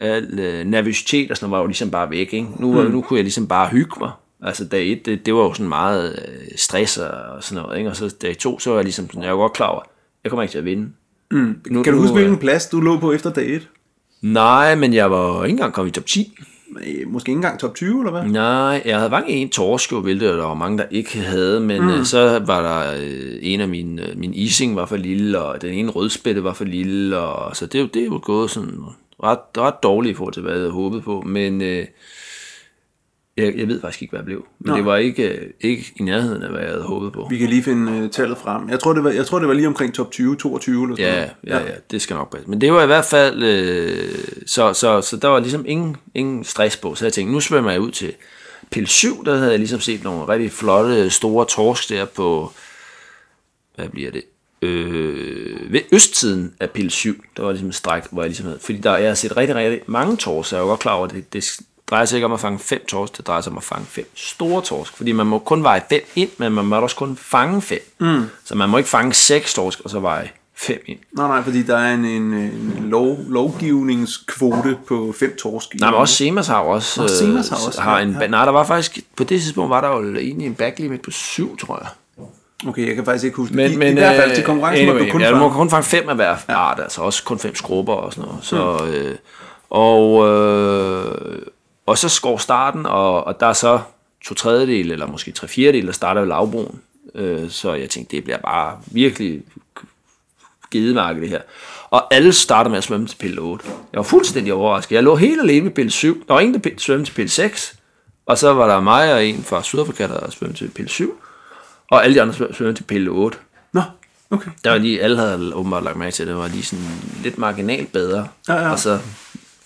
[0.00, 2.32] al øh, nervøsitet og sådan noget var jo ligesom bare væk.
[2.34, 2.46] Ikke?
[2.58, 2.90] Nu, mm.
[2.90, 4.10] nu kunne jeg ligesom bare hygge mig.
[4.42, 7.78] Altså dag 1, det, det var jo sådan meget øh, stress og sådan noget.
[7.78, 7.90] Ikke?
[7.90, 9.82] Og så dag 2, så var jeg ligesom sådan, jeg var godt klar over,
[10.24, 10.88] jeg kommer ikke til at vinde.
[11.30, 11.60] Mm.
[11.66, 13.68] Nu- kan du huske, øh, hvilken plads du lå på efter dag 1?
[14.22, 16.34] Nej, men jeg var ikke engang kommet i top 10.
[16.86, 18.22] Øh, Måske ikke engang top 20, eller hvad?
[18.32, 21.82] Nej, jeg havde mange en torsk, jo, hvilket der var mange, der ikke havde, men
[21.98, 22.04] mm.
[22.04, 25.72] så var der øh, en af mine, øh, min ising var for lille, og den
[25.74, 28.74] ene rødspætte var for lille, og så det, jo- det er jo gået sådan
[29.22, 31.84] ret, ret dårligt i forhold til, hvad jeg havde håbet på, men øh,
[33.36, 34.46] jeg, jeg ved faktisk ikke, hvad jeg blev.
[34.58, 34.76] Men Nej.
[34.76, 37.26] det var ikke, øh, ikke i nærheden af, hvad jeg havde håbet på.
[37.30, 38.68] Vi kan lige finde uh, tallet frem.
[38.68, 41.12] Jeg tror, det var, jeg tror, det var lige omkring top 20, 22 eller sådan
[41.14, 41.66] Ja, noget.
[41.66, 42.50] ja, ja, det skal nok passe.
[42.50, 44.14] Men det var i hvert fald, øh,
[44.46, 46.94] så, så, så der var ligesom ingen, ingen stress på.
[46.94, 48.12] Så jeg tænkte, nu svømmer jeg ud til
[48.70, 52.52] pil 7, der havde jeg ligesom set nogle rigtig flotte, store torsk der på,
[53.76, 54.22] hvad bliver det,
[54.62, 58.58] øh, ved østsiden af pil 7, der var ligesom et stræk, hvor jeg ligesom havde,
[58.60, 61.06] fordi der, jeg har set rigtig, rigtig mange torsk, så jeg var godt klar over,
[61.06, 61.60] at det, det
[61.92, 64.10] drejer sig ikke om at fange fem torsk, det drejer sig om at fange fem
[64.14, 67.62] store torsk, fordi man må kun veje fem ind, men man må også kun fange
[67.62, 67.78] fem.
[67.98, 68.24] Mm.
[68.44, 70.98] Så man må ikke fange seks torsk, og så veje fem ind.
[71.12, 75.74] Nej, nej, fordi der er en, en, en lov, lovgivningskvote på fem torsk.
[75.80, 78.26] Nej, men også Semas har også, Nå, øh, Semas har også, har ja, en, ja.
[78.26, 81.56] Nej, der var faktisk, på det tidspunkt var der jo egentlig en backlimit på syv,
[81.56, 81.88] tror jeg.
[82.68, 84.88] Okay, jeg kan faktisk ikke huske Men, I, men, I hvert fald øh, til konkurrencen
[84.88, 85.54] anyway, må du kun ja, du må fange.
[85.54, 86.54] kun fange fem af hver ja.
[86.54, 88.44] art, altså også kun fem skrubber og sådan noget.
[88.44, 89.14] Så, øh,
[89.70, 91.42] og, øh,
[91.86, 93.80] og så skår starten, og, og der er så
[94.24, 96.80] to tredjedel, eller måske tre fjerdedel, der starter ved lavbroen.
[97.14, 99.42] Øh, så jeg tænkte, det bliver bare virkelig
[100.70, 101.40] gedemarked det her.
[101.90, 103.64] Og alle starter med at svømme til pille 8.
[103.92, 104.94] Jeg var fuldstændig overrasket.
[104.94, 106.24] Jeg lå helt alene ved pille 7.
[106.28, 107.76] Der var ingen, der svømmede til pille 6.
[108.26, 111.20] Og så var der mig og en fra Sydafrika, der svømmede til pille 7.
[111.90, 113.38] Og alle de andre svøm- svømmede til pille 8.
[113.72, 113.82] Nå,
[114.30, 114.50] okay.
[114.64, 116.84] Der var lige, alle havde åbenbart lagt mærke til, at det var lige sådan
[117.22, 118.28] lidt marginalt bedre.
[118.48, 118.70] Ja, ja.
[118.70, 118.98] Og så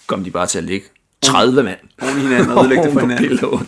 [0.06, 0.86] kom de bare til at ligge
[1.32, 1.78] 30 mand.
[2.02, 3.28] Oven i hinanden og ødelægge det for hinanden.
[3.28, 3.66] pille 8.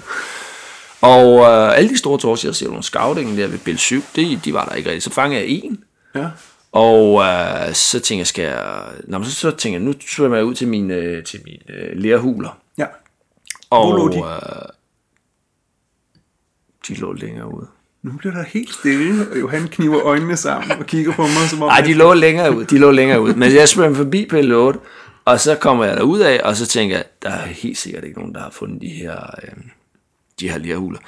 [1.00, 4.64] Og øh, alle de store ser nogle scouting der ved pille 7, de, de var
[4.64, 5.02] der ikke rigtig.
[5.02, 6.26] Så fangede jeg en, Ja.
[6.72, 8.82] og øh, så tænker jeg, skal jeg...
[9.08, 11.58] Nå, men så, så tænker jeg, nu svømmer jeg ud til mine, øh, til mine
[11.80, 12.58] øh, lærhuler.
[12.78, 12.86] ja.
[13.70, 14.18] Og lå de?
[14.18, 14.68] Øh,
[16.88, 17.66] de lå længere ude.
[18.02, 21.62] Nu bliver der helt stille, og Johan kniver øjnene sammen og kigger på mig, som
[21.62, 21.68] om...
[21.68, 22.64] Nej, de lå længere ud.
[22.64, 23.34] De lå længere ud.
[23.34, 24.78] Men jeg svømmer forbi pille 8,
[25.28, 28.18] og så kommer jeg derud af, og så tænker jeg, der er helt sikkert ikke
[28.18, 29.50] nogen, der har fundet de her, øh,
[30.40, 30.98] de her lierhuler.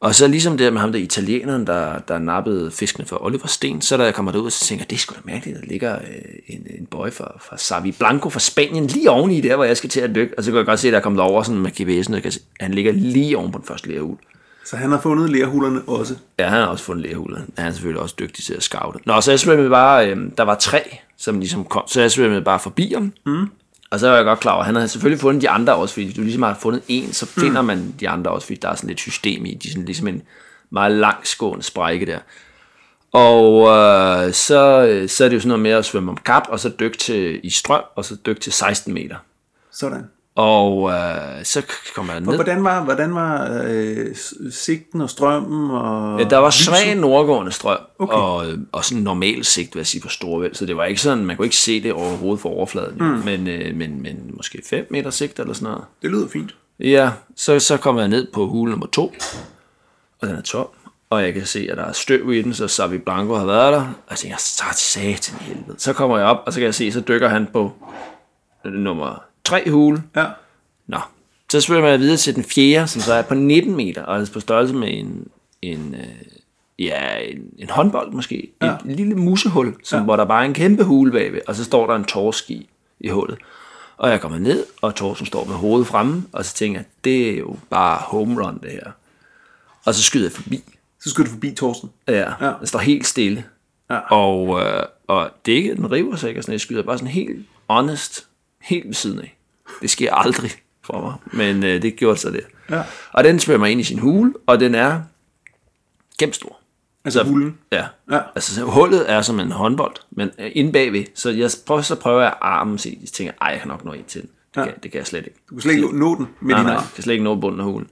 [0.00, 3.80] Og så ligesom det med ham der italieneren, der, der nappede fiskene for Oliver Sten,
[3.80, 5.94] så da jeg kommer derud, så tænker jeg, det er sgu da mærkeligt, der ligger
[5.94, 9.76] øh, en, en boy fra, fra Savi Blanco fra Spanien lige oveni der, hvor jeg
[9.76, 10.38] skal til at dykke.
[10.38, 12.22] Og så kan jeg godt se, at der er kommet over sådan med GPS'en, og
[12.22, 14.16] kan se, han ligger lige oven på den første lærhul.
[14.64, 16.14] Så han har fundet lærhulerne også.
[16.38, 17.38] Ja, han har også fundet lægehuller.
[17.58, 18.98] Han er selvfølgelig også dygtig til at scoute.
[19.06, 22.42] Nå, så jeg svømmede bare, øh, der var tre, som ligesom kom, så jeg svømmede
[22.42, 23.12] bare forbi ham.
[23.26, 23.46] Mm.
[23.92, 26.04] Og så var jeg godt klar over, han havde selvfølgelig fundet de andre også, fordi
[26.04, 28.74] hvis du ligesom har fundet en, så finder man de andre også, fordi der er
[28.74, 30.22] sådan lidt system i, de er sådan ligesom en
[30.70, 32.18] meget langskående sprække der.
[33.12, 36.42] Og øh, så, øh, så er det jo sådan noget med at svømme om kap,
[36.48, 39.16] og så dykke til, i strøm, og så dykke til 16 meter.
[39.70, 40.04] Sådan.
[40.34, 41.62] Og øh, så
[41.94, 42.34] kommer jeg Og ned.
[42.34, 44.06] hvordan var, hvordan var øh,
[44.50, 45.70] sigten og strømmen?
[45.70, 48.14] Og Ja, der var svag nordgående strøm, Okay.
[48.16, 50.54] og, og sådan normal sigt, vil jeg sige, på Storvæld.
[50.54, 52.94] Så det var ikke sådan, man kunne ikke se det overhovedet fra overfladen.
[52.98, 53.04] Mm.
[53.24, 55.84] Men, øh, men, men måske 5 meter sigt eller sådan noget.
[56.02, 56.54] Det lyder fint.
[56.80, 59.14] Ja, så, så kommer jeg ned på hule nummer to,
[60.22, 60.66] og den er tom.
[61.10, 63.72] Og jeg kan se, at der er støv i den, så Savi Blanco har været
[63.72, 63.80] der.
[63.80, 65.74] Og jeg tænker, så satan helvede.
[65.78, 67.72] Så kommer jeg op, og så kan jeg se, så dykker han på
[68.64, 70.02] nummer tre hule.
[70.16, 70.26] Ja.
[70.86, 70.98] Nå,
[71.50, 74.30] så svømmer jeg videre til den fjerde, som så er på 19 meter, og er
[74.32, 75.28] på størrelse med en,
[75.62, 76.38] en, øh,
[76.78, 78.52] ja, en, en håndbold måske.
[78.62, 78.74] Ja.
[78.74, 80.04] Et lille musehul, som, ja.
[80.04, 82.68] hvor der bare er en kæmpe hule bagved, og så står der en torsk i,
[83.10, 83.38] hullet.
[83.96, 87.30] Og jeg kommer ned, og torsken står med hovedet fremme, og så tænker jeg, det
[87.34, 88.90] er jo bare home run det her.
[89.84, 90.64] Og så skyder jeg forbi.
[91.00, 91.90] Så skulle du forbi Torsten.
[92.08, 92.52] Ja, Ja.
[92.58, 93.44] den står helt stille.
[93.90, 93.98] Ja.
[93.98, 96.98] Og, øh, og det er ikke, den river sig ikke, og sådan, jeg skyder bare
[96.98, 98.26] sådan helt honest,
[98.62, 99.38] helt ved siden af.
[99.80, 100.50] Det sker aldrig
[100.82, 102.46] for mig, men øh, det gjorde så det.
[102.70, 102.82] Ja.
[103.12, 105.00] Og den svømmer ind i sin hule, og den er
[106.18, 106.58] kæmpe stor.
[107.04, 107.58] Altså hulen.
[107.72, 107.86] Ja.
[108.10, 108.20] Ja.
[108.34, 111.94] Altså så hullet er som en håndbold, men øh, inde bagved, så jeg prøver, så
[111.94, 114.30] prøver jeg armen se, jeg tænker, ej, jeg kan nok nå ind til den.
[114.54, 114.64] Det, Ja.
[114.64, 115.38] kan, det kan jeg slet ikke.
[115.48, 117.34] Du kunne slet ikke nå den med nej, din nej, jeg kan slet ikke nå
[117.34, 117.88] bunden af hulen.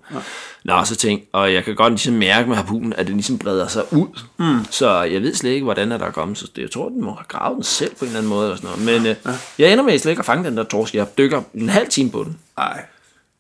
[0.65, 3.69] Nå, så tænk, og jeg kan godt ligesom mærke med harpunen, at den ligesom breder
[3.69, 4.07] sig ud.
[4.39, 4.65] Mm.
[4.71, 6.39] Så jeg ved slet ikke, hvordan er der er kommet.
[6.39, 8.45] Så det, jeg tror, den må have gravet den selv på en eller anden måde.
[8.45, 9.03] Eller sådan noget.
[9.03, 10.95] Men øh, jeg ender med slet ikke at fange den der torsk.
[10.95, 12.39] Jeg dykker en halv time på den.
[12.57, 12.83] Nej.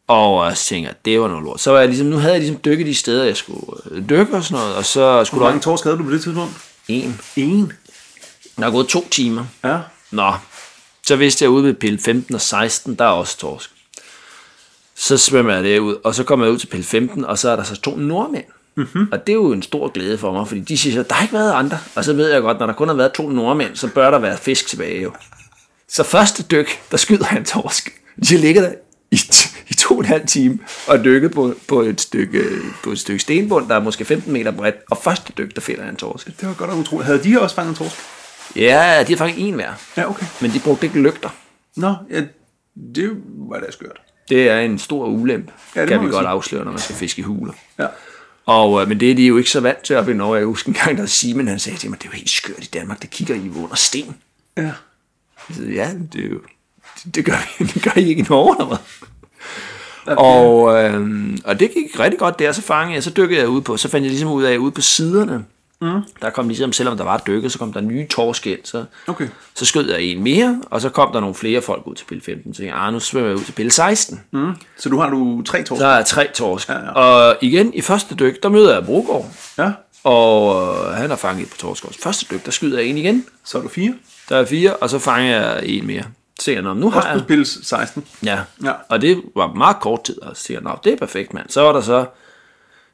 [0.09, 1.61] Og jeg tænker, det var noget lort.
[1.61, 4.37] Så var jeg ligesom, nu havde jeg ligesom dykket de steder, jeg skulle øh, dykke
[4.37, 4.77] og sådan noget.
[4.77, 6.53] Og så skulle Hvor der mange torsk havde du på det tidspunkt?
[6.89, 7.21] en.
[7.37, 7.73] En.
[8.59, 9.45] Der er gået to timer.
[9.64, 9.79] Ja.
[10.11, 10.33] Nå,
[11.07, 13.71] så vidste jeg ude ved pille 15 og 16, der er også torsk.
[14.95, 17.57] Så svømmer jeg derud, og så kommer jeg ud til pille 15, og så er
[17.57, 18.45] der så to nordmænd.
[18.75, 19.09] Mm-hmm.
[19.13, 21.23] Og det er jo en stor glæde for mig, fordi de siger så, der har
[21.23, 21.79] ikke været andre.
[21.95, 24.19] Og så ved jeg godt, når der kun har været to nordmænd, så bør der
[24.19, 25.13] være fisk tilbage jo.
[25.89, 28.01] Så første dyk, der skyder han torsk.
[28.29, 28.73] De ligger der
[29.11, 29.21] i,
[29.69, 32.45] i to og en halv time og dykket på, på, et stykke,
[32.85, 34.77] på et stykke stenbund, der er måske 15 meter bredt.
[34.91, 36.27] Og første dyk, der finder han torsk.
[36.27, 36.99] Det var godt at utro.
[36.99, 37.97] Havde de også fanget torsk?
[38.57, 39.73] Ja, de har faktisk en hver.
[39.97, 40.27] Ja, okay.
[40.41, 41.29] Men de brugte ikke lygter.
[41.77, 42.23] Nå, ja,
[42.95, 44.01] det var da skørt.
[44.29, 46.29] Det er en stor ulempe, Ja, det kan vi godt sige.
[46.29, 47.53] afsløre, når man skal fiske i huler.
[47.79, 47.87] Ja.
[48.47, 50.37] Og, øh, men det er de jo ikke så vant til op i Norge.
[50.37, 52.59] Jeg husker en gang, der Simon han sagde til mig, det er jo helt skørt
[52.65, 54.17] i Danmark, det kigger I under sten.
[54.57, 54.63] Ja.
[54.63, 54.73] Jeg
[55.57, 56.41] sagde, ja, det, er jo,
[57.05, 58.79] det, det, gør, vi, det gør I ikke i Norge, eller hvad?
[60.17, 63.61] Og, øh, og det gik rigtig godt der, så fangede jeg, så dykkede jeg ud
[63.61, 65.45] på, så fandt jeg ligesom ud af, ude på siderne,
[65.81, 66.01] mm.
[66.22, 69.28] der kom ligesom, selvom der var dykket, så kom der nye torsk ind, så, Okay.
[69.55, 72.22] så skød jeg en mere, og så kom der nogle flere folk ud til pille
[72.22, 74.20] 15, så jeg, ah, nu svømmer jeg ud til pille 16.
[74.31, 74.53] Mm.
[74.76, 75.81] Så du har du tre torsk?
[75.81, 76.68] Så er tre torsk.
[76.68, 76.91] Ja, Ja.
[76.91, 79.26] Og igen, i første dyk, der møder jeg Brogård.
[79.59, 79.70] Ja.
[80.05, 82.01] Og øh, han har fanget et på torsk også.
[82.03, 83.26] Første dyk, der skyder jeg en igen.
[83.45, 83.95] Så er du fire.
[84.28, 86.03] Der er fire, og så fanger jeg en mere.
[86.41, 87.22] Så jeg, "Nå, nu har Også på jeg...
[87.47, 88.05] spil 16.
[88.24, 88.39] Ja.
[88.64, 88.72] Ja.
[88.89, 91.49] Og det var meget kort tid, og så tænker jeg, "Nå, det er perfekt, mand.
[91.49, 92.05] Så var der så...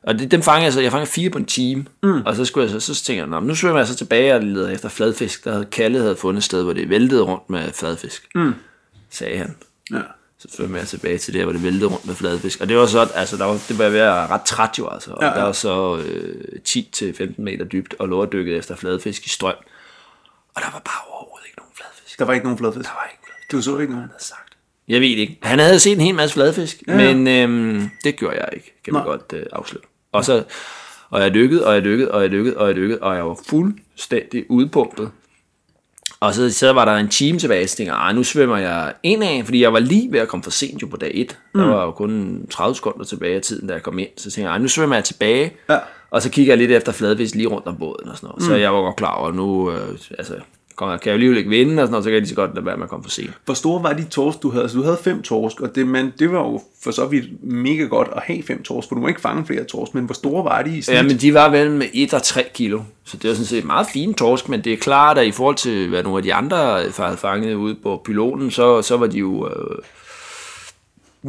[0.06, 1.86] Og det, dem fanger jeg så, jeg fanger fire på en time.
[2.02, 2.22] Mm.
[2.26, 4.42] Og så, skulle jeg så, så tænker jeg, "Nå, nu svømmer jeg så tilbage og
[4.42, 5.44] leder efter fladfisk.
[5.44, 8.28] Der havde Kalle havde fundet et sted, hvor det væltede rundt med fladfisk.
[8.34, 8.54] Mm.
[9.10, 9.56] Sagde han.
[9.92, 10.00] Ja.
[10.38, 12.60] Så svømmer jeg tilbage til der, hvor det væltede rundt med fladfisk.
[12.60, 14.88] Og det var så, altså, der var, det var ved at være ret træt jo,
[14.88, 15.10] altså.
[15.10, 18.76] Og Ja, ja, der var så øh, 10-15 meter dybt, og lå og dykket efter
[18.76, 19.54] fladfisk i strøm.
[20.54, 22.18] Og der var bare overhovedet ikke nogen fladfisk.
[22.18, 22.84] Der var ikke nogen fladfisk.
[22.84, 23.52] Der var ikke fladfisk.
[23.52, 24.08] Du så ikke nogen.
[24.10, 24.56] havde sagt.
[24.88, 25.38] Jeg ved ikke.
[25.42, 28.80] Han havde set en hel masse fladfisk, Ja, ja, men øhm, det gjorde jeg ikke,
[28.84, 29.02] kan Nej.
[29.04, 29.82] man godt øh, afsløre.
[30.12, 30.42] Og så,
[31.10, 33.38] og jeg dykkede, og jeg dykkede, og jeg dykkede, og jeg dykkede, og jeg var
[33.48, 35.10] fuldstændig udpumpet.
[36.20, 38.94] Og så, så var der en time tilbage, så tænkte jeg, "Ej, nu svømmer jeg
[39.02, 41.38] ind af, fordi jeg var lige ved at komme for sent jo på dag 1.
[41.54, 41.70] Der Mm.
[41.70, 44.08] var jo kun 30 sekunder tilbage af tiden, da jeg kom ind.
[44.16, 45.78] Så tænkte jeg, "Ej, nu svømmer jeg tilbage, Ja.
[46.10, 48.42] og så kigger jeg lidt efter fladfisk lige rundt om båden og sådan noget.
[48.42, 48.56] Så Mm.
[48.60, 49.88] jeg var godt klar over, nu øh,
[50.18, 50.34] altså,
[50.76, 52.54] kommer, kan jeg alligevel ikke vinde, og sådan noget, så kan jeg lige så godt
[52.54, 53.30] lade være med at komme for sent.
[53.44, 54.62] Hvor store var de torsk, du havde?
[54.62, 57.82] Altså, du havde fem torsk, og det, men det var jo for så vidt mega
[57.82, 60.44] godt at have fem torsk, for du må ikke fange flere torsk, men hvor store
[60.44, 60.96] var de i snit?
[60.96, 62.80] Ja, men de var vel med 1 og 3 kilo.
[63.04, 65.56] Så det var sådan set meget fine torsk, men det er klart, at i forhold
[65.56, 66.56] til, hvad nogle af de andre
[66.98, 69.48] havde fanget ude på pylonen, så, så var de jo...
[69.48, 69.78] Øh,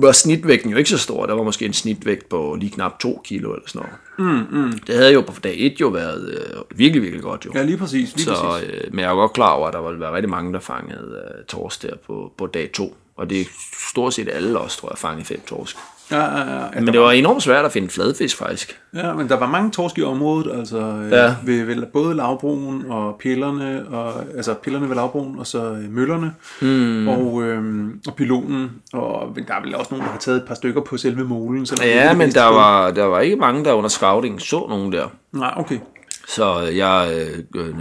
[0.02, 1.26] var snitvægten jo ikke så stor.
[1.26, 3.88] Der var måske en snitvægt på lige knap 2 kilo eller sådan
[4.18, 4.42] noget.
[4.52, 4.80] Mm, mm.
[4.88, 7.52] Det havde jo på dag 1 jo været øh, virkelig, virkelig godt jo.
[7.56, 8.16] Ja, lige præcis.
[8.16, 8.70] Lige så, præcis.
[8.70, 11.24] øh, men jeg jo godt klar over, at der ville være rigtig mange, der fangede
[11.38, 12.96] øh, torsk der på, på dag 2.
[13.18, 13.46] Og det er
[13.90, 15.78] stort set alle også, tror jeg, fangede fem torsk.
[16.12, 16.62] Ja, ja, ja.
[16.64, 18.80] ja Men det var enormt svært at finde fladfisk, faktisk.
[18.96, 21.36] Ja, men der var mange torsk i området, altså øh, Ja.
[21.46, 26.34] ved, ved både lavbroen og pillerne, og, altså pillerne ved lavbroen, og så øh, møllerne,
[26.62, 27.08] Mm.
[27.08, 30.56] og, øh, og pilonen, og der er vel også nogen, der har taget et par
[30.56, 31.66] stykker på selve molen.
[31.82, 35.08] er Ja, men der var, der var ikke mange, der under scouting så nogen der.
[35.32, 35.80] Nej, okay.
[36.28, 37.76] Så jeg, øh, øh,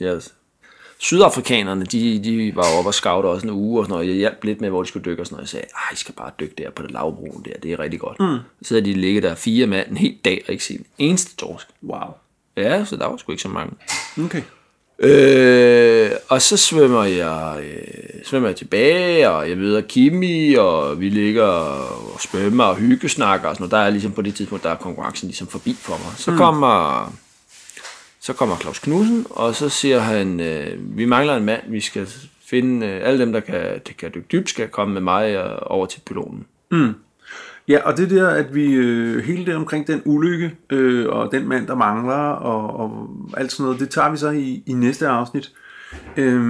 [0.00, 0.20] jeg
[1.02, 4.08] Sydafrikanerne, de, de var oppe og scoute også en uge og sådan noget.
[4.08, 5.42] Jeg hjalp lidt med, hvor de skulle dykke og sådan noget.
[5.42, 8.00] Jeg sagde, ej, I skal bare dykke der på det lavbroen der, det er rigtig
[8.00, 8.20] godt.
[8.20, 8.38] Mm.
[8.62, 11.36] Så sidder de ligge der fire mand en hel dag og ikke se en eneste
[11.36, 11.66] torsk.
[11.82, 12.14] Wow.
[12.56, 13.72] Ja, så der var sgu ikke så mange.
[14.24, 14.42] Okay.
[14.98, 21.08] Øh, og så svømmer jeg, øh, svømmer jeg tilbage, og jeg møder Kimi, og vi
[21.08, 23.70] ligger og svømmer og hyggesnakker og sådan noget.
[23.70, 26.12] Der er ligesom på det tidspunkt, der er konkurrencen ligesom forbi for mig.
[26.16, 26.36] Så mm.
[26.36, 27.12] kommer
[28.22, 32.08] så kommer Claus Knudsen, og så siger han, øh, vi mangler en mand, vi skal
[32.44, 35.70] finde, øh, alle dem, der kan, der kan dykke dybt, skal komme med mig og
[35.70, 36.46] over til piloten.
[36.70, 36.94] Mm.
[37.68, 41.48] Ja, og det der, at vi øh, hele det omkring den ulykke, øh, og den
[41.48, 45.08] mand, der mangler, og, og alt sådan noget, det tager vi så i, i næste
[45.08, 45.52] afsnit.
[46.16, 46.40] Øh,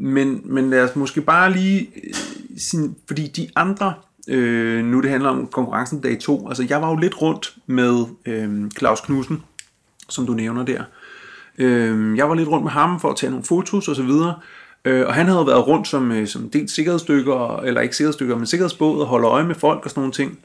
[0.00, 2.14] men, men lad os måske bare lige, øh,
[2.58, 3.94] sin, fordi de andre,
[4.28, 8.04] øh, nu det handler om konkurrencen dag 2, altså jeg var jo lidt rundt med
[8.26, 9.42] øh, Claus Knudsen,
[10.10, 10.82] som du nævner der.
[11.58, 14.34] Øh, jeg var lidt rundt med ham for at tage nogle fotos og så videre,
[14.84, 18.46] øh, og han havde været rundt som, øh, som dels sikkerhedsstykker, eller ikke sikkerhedsstykker, men
[18.46, 20.38] sikkerhedsbåd og holde øje med folk og sådan nogle ting.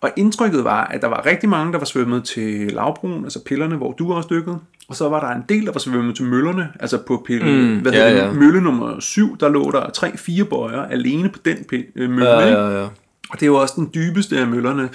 [0.00, 3.76] Og indtrykket var, at der var rigtig mange, der var svømmet til lavbroen, altså pillerne,
[3.76, 4.58] hvor du også dykkede.
[4.88, 7.78] Og så var der en del, der var svømmet til møllerne, altså på pille, Mm,
[7.78, 8.28] hvad ja, hedder ja.
[8.30, 12.10] det, mølle nummer 7, der lå der tre, fire bøjer alene på den pi- øh,
[12.10, 12.28] mølle.
[12.30, 12.84] Ja, ja, ja.
[13.30, 14.88] Og det er jo også den dybeste af møllerne.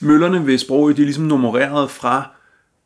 [0.00, 2.30] Møllerne ved sproget, de er ligesom nummereret fra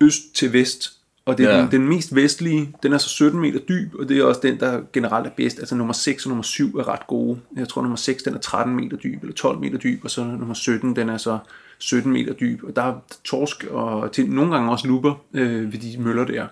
[0.01, 0.93] øst til vest.
[1.25, 1.63] Og det er Ja.
[1.63, 4.61] den, den mest vestlige, den er så 17 meter dyb, og det er også den,
[4.61, 5.59] der generelt er bedst.
[5.59, 7.41] Altså nummer 6 og nummer 7 er ret gode.
[7.57, 10.25] Jeg tror nummer 6, den er 13 meter dyb, eller 12 meter dyb, og så
[10.25, 11.39] nummer 17, den er så
[11.79, 12.65] 17 meter dyb.
[12.65, 12.95] Og der er
[13.25, 16.47] torsk og til, nogle gange også luber øh, ved de møller der.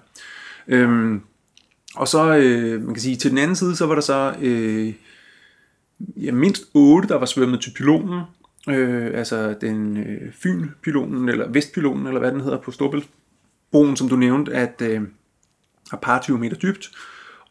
[0.68, 1.20] Øhm,
[1.94, 4.92] og så, øh, man kan sige, til den anden side, så var der så øh,
[6.16, 8.20] ja, mindst 8, der var svømmet til pilonen.
[8.68, 12.70] Øh, altså den øh, Fyn-pilonen, eller Vestpilonen, eller hvad den hedder på
[13.68, 15.00] Storbæltsbroen, som du nævnte, at øh,
[15.92, 16.90] er par 20 meter dybt.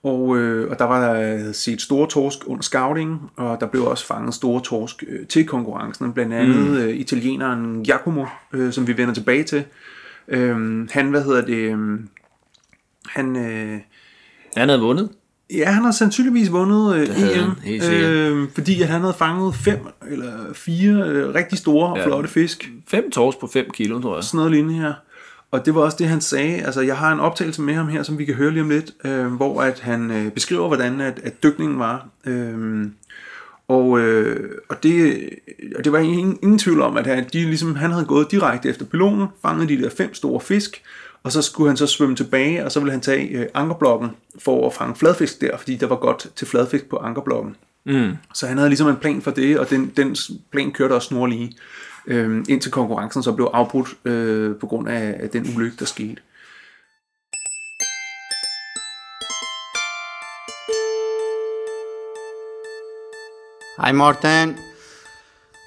[0.03, 4.05] Og, øh, og der var der set store torsk under scouting, og der blev også
[4.05, 6.77] fanget store torsk øh, til konkurrencen, blandt andet mm.
[6.77, 9.63] øh, italieneren Giacomo, øh, som vi vender tilbage til.
[10.27, 11.99] Øh, han, hvad hedder det, øh,
[13.05, 13.79] han, øh,
[14.57, 15.09] Han havde vundet.
[15.53, 19.79] Ja, han har sandsynligvis vundet øh, EM, han, øh, fordi at han havde fanget fem
[20.09, 22.05] eller fire øh, rigtig store og Ja.
[22.05, 22.69] flotte fisk.
[22.87, 24.23] Fem torsk på 5 kilo, tror jeg.
[24.23, 24.93] Sådan noget lignende her.
[25.51, 26.61] Og det var også det, han sagde.
[26.61, 28.93] Altså, jeg har en optagelse med ham her, som vi kan høre lige om lidt,
[29.03, 32.07] øh, hvor at han øh, beskriver, hvordan at, at dykningen var.
[32.25, 32.87] Øh,
[33.67, 35.29] og, øh, og, det,
[35.75, 38.69] og det var ingen, ingen tvivl om, at han, de, ligesom, han havde gået direkte
[38.69, 40.83] efter pilonen, fanget de der fem store fisk,
[41.23, 44.67] og så skulle han så svømme tilbage, og så ville han tage øh, ankerblokken for
[44.67, 47.55] at fange fladfisk der, fordi der var godt til fladfisk på ankerblokken.
[47.85, 48.11] Mm.
[48.33, 50.15] Så han havde ligesom en plan for det, og den, den
[50.51, 51.57] plan kørte også snorlige,
[52.07, 56.21] øh, indtil konkurrencen så blev afbrudt øh, på grund af, af den ulykke, der skete.
[63.85, 64.57] Hi, Morten.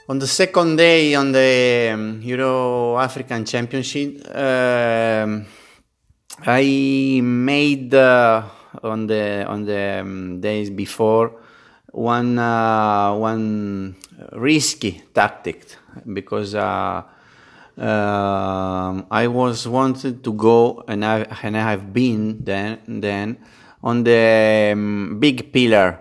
[0.09, 5.41] On the second day on the um, Euro African Championship, uh,
[6.47, 8.43] I made uh,
[8.82, 11.30] on the on the um, days before
[11.93, 13.95] one uh, one
[14.32, 15.76] risky tactic
[16.12, 17.03] because uh,
[17.78, 23.38] um I was wanted to go and I and I have been then then
[23.82, 25.99] on the um, big pillar.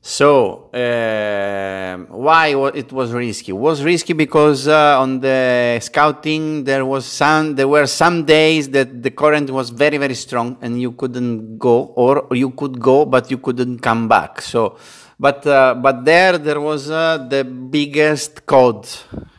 [0.00, 3.50] So um why it was risky?
[3.50, 8.70] It was risky because uh, on the scouting there was some there were some days
[8.70, 13.04] that the current was very very strong and you couldn't go or you could go
[13.04, 14.40] but you couldn't come back.
[14.40, 14.78] So
[15.18, 18.86] but uh, but there there was uh, the biggest code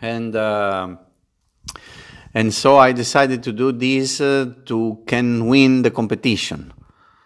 [0.02, 0.36] and.
[0.36, 1.00] um
[2.38, 6.72] and so I decided to do this uh, to can win the competition.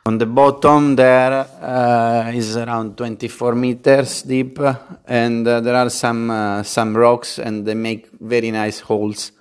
[0.05, 4.57] On the bottom there uh, is around 24 meters deep,
[5.05, 9.33] and uh, there are some uh, some rocks, and they make very nice holes.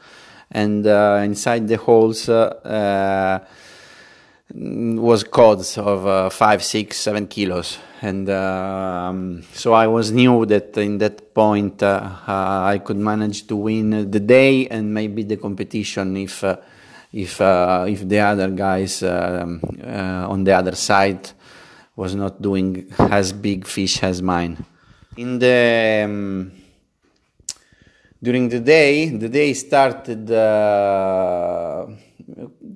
[0.50, 2.28] And inside the holes
[4.52, 10.98] was codes of five, six, seven kilos, and um, so I was knew that in
[10.98, 16.16] that point uh, uh, I could manage to win the day and maybe the competition
[16.16, 16.56] if uh,
[17.12, 21.30] if uh, if the other guys um, uh, on the other side
[21.94, 24.64] was not doing as big fish as mine.
[25.16, 26.52] In the um,
[28.22, 31.86] during the day, the day started uh,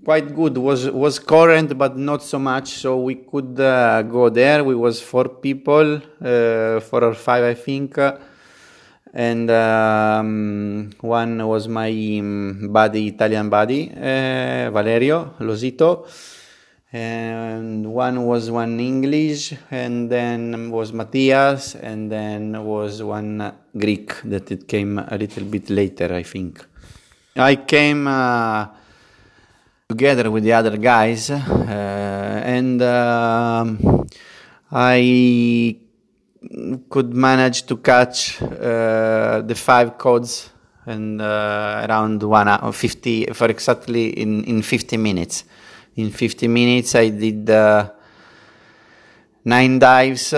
[0.05, 0.59] quite good.
[0.59, 2.69] was was current, but not so much.
[2.69, 4.63] So we could uh, go there.
[4.63, 7.99] We was four people, uh, four or five, I think.
[9.17, 11.89] And um, one was my
[12.19, 16.09] um, buddy, Italian buddy, uh, Valerio Losito,
[16.93, 24.51] and one was one English, and then was Matthias, and then was one Greek that
[24.51, 26.67] it came a little bit later, I think.
[27.37, 28.67] I came uh,
[29.89, 34.07] together with the other guys, uh, and um
[34.73, 35.77] I
[36.89, 40.51] could manage to catch uh, the five codes
[40.87, 45.45] and uh, around one hour, 50 for exactly in, in 50 minutes.
[45.97, 47.49] In 50 minutes, I did
[49.45, 50.33] nine dives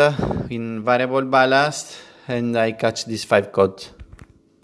[0.51, 1.97] in variable ballast,
[2.29, 3.91] and I catch these five codes.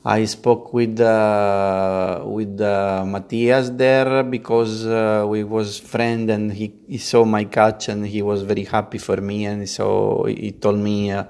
[0.05, 2.11] I spoke with uh,
[2.43, 7.88] with uh, Matthias there because uh, we was friend and he, he saw my catch
[7.88, 11.24] and he was very happy for me and so he told me uh,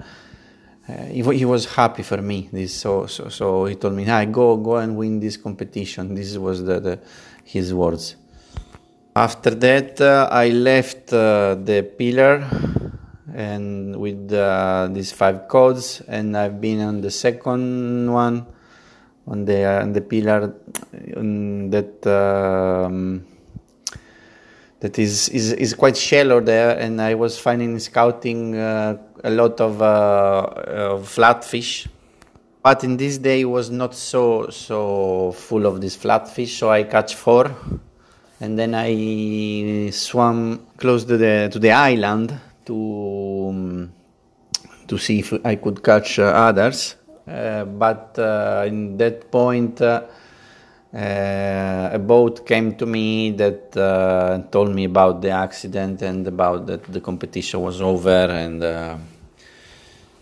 [0.89, 2.49] uh, he, he was happy for me.
[2.51, 6.15] This so so, so he told me hey go go and win this competition.
[6.15, 6.99] This was the, the
[7.45, 8.15] his words.
[9.15, 12.43] After that uh, I left uh, the pillar
[13.33, 14.29] and with
[14.93, 18.52] these five codes and I've been on the second one
[19.27, 20.53] on the on the pillar
[21.15, 23.25] um, that um,
[24.83, 29.61] that is, is is quite shallow there, and I was finding scouting uh, a lot
[29.61, 31.87] of, uh, flatfish.
[32.61, 37.15] But in this day was not so so full of this flatfish, so I catch
[37.15, 37.55] four,
[38.41, 43.93] and then I swam close to the to the island to um,
[44.87, 46.95] to see if I could catch uh, others.
[47.27, 50.01] Uh, but uh, in that point, uh,
[50.93, 53.71] a boat came to me that
[54.51, 58.61] told me about the accident and about that the competition was over, and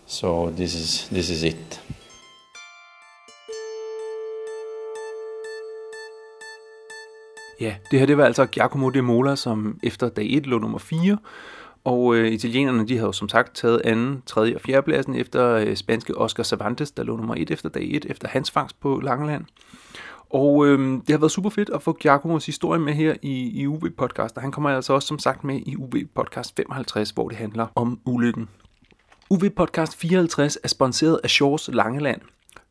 [0.06, 1.80] so this is this is it.
[7.60, 10.78] Ja, det her det var altså Giacomo de Mola, som efter dag 1 lå nummer
[10.78, 11.16] 4.
[11.84, 15.48] Og øh, italienerne de havde jo som sagt taget anden, tredje og fjerde pladsen efter
[15.48, 19.00] øh, spanske Oscar Cervantes, der lå nummer 1 efter dag 1, efter hans fangst på
[19.00, 19.44] Langeland.
[20.30, 23.66] Og øh, det har været super fedt at få Giacomos historie med her i, i
[23.66, 27.28] UV Podcast, og han kommer altså også som sagt med i UV Podcast 55, hvor
[27.28, 28.48] det handler om ulykken.
[29.30, 32.20] UV Podcast 54 er sponsoreret af Shores Langeland.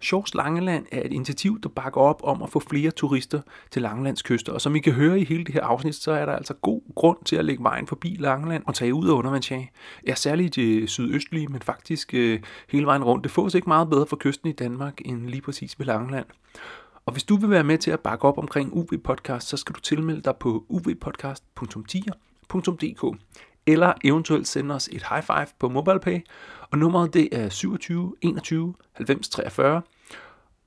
[0.01, 3.41] Shores Langeland er et initiativ, der bakker op om at få flere turister
[3.71, 4.53] til Langelands kyster.
[4.53, 6.81] Og som I kan høre i hele det her afsnit, så er der altså god
[6.95, 9.71] grund til at lægge vejen forbi Langeland og tage ud af undervandsjag.
[10.07, 12.39] Ja, særligt det sydøstlige, men faktisk øh,
[12.69, 13.23] hele vejen rundt.
[13.23, 16.25] Det fås ikke meget bedre for kysten i Danmark end lige præcis ved Langeland.
[17.05, 19.75] Og hvis du vil være med til at bakke op omkring UV Podcast, så skal
[19.75, 23.17] du tilmelde dig på uvpodcast.10.dk
[23.67, 26.19] eller eventuelt sende os et high five på MobilePay,
[26.71, 29.81] og nummeret det er 27 21 90 43.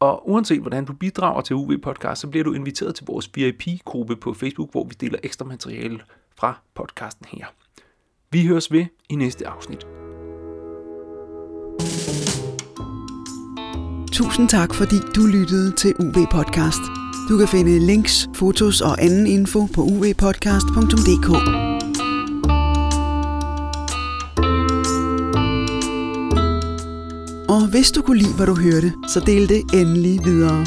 [0.01, 4.17] Og uanset hvordan du bidrager til UV Podcast, så bliver du inviteret til vores VIP-gruppe
[4.17, 6.01] på Facebook, hvor vi deler ekstra materiale
[6.37, 7.47] fra podcasten her.
[8.31, 9.87] Vi høres ved i næste afsnit.
[14.13, 16.81] Tusind tak, fordi du lyttede til UV Podcast.
[17.29, 21.74] Du kan finde links, fotos og anden info på uvpodcast.dk.
[27.55, 30.67] Og hvis du kunne lide, hvad du hørte, så del det endelig videre.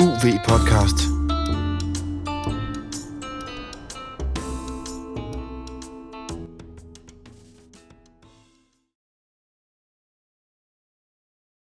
[0.00, 1.13] UV Podcast.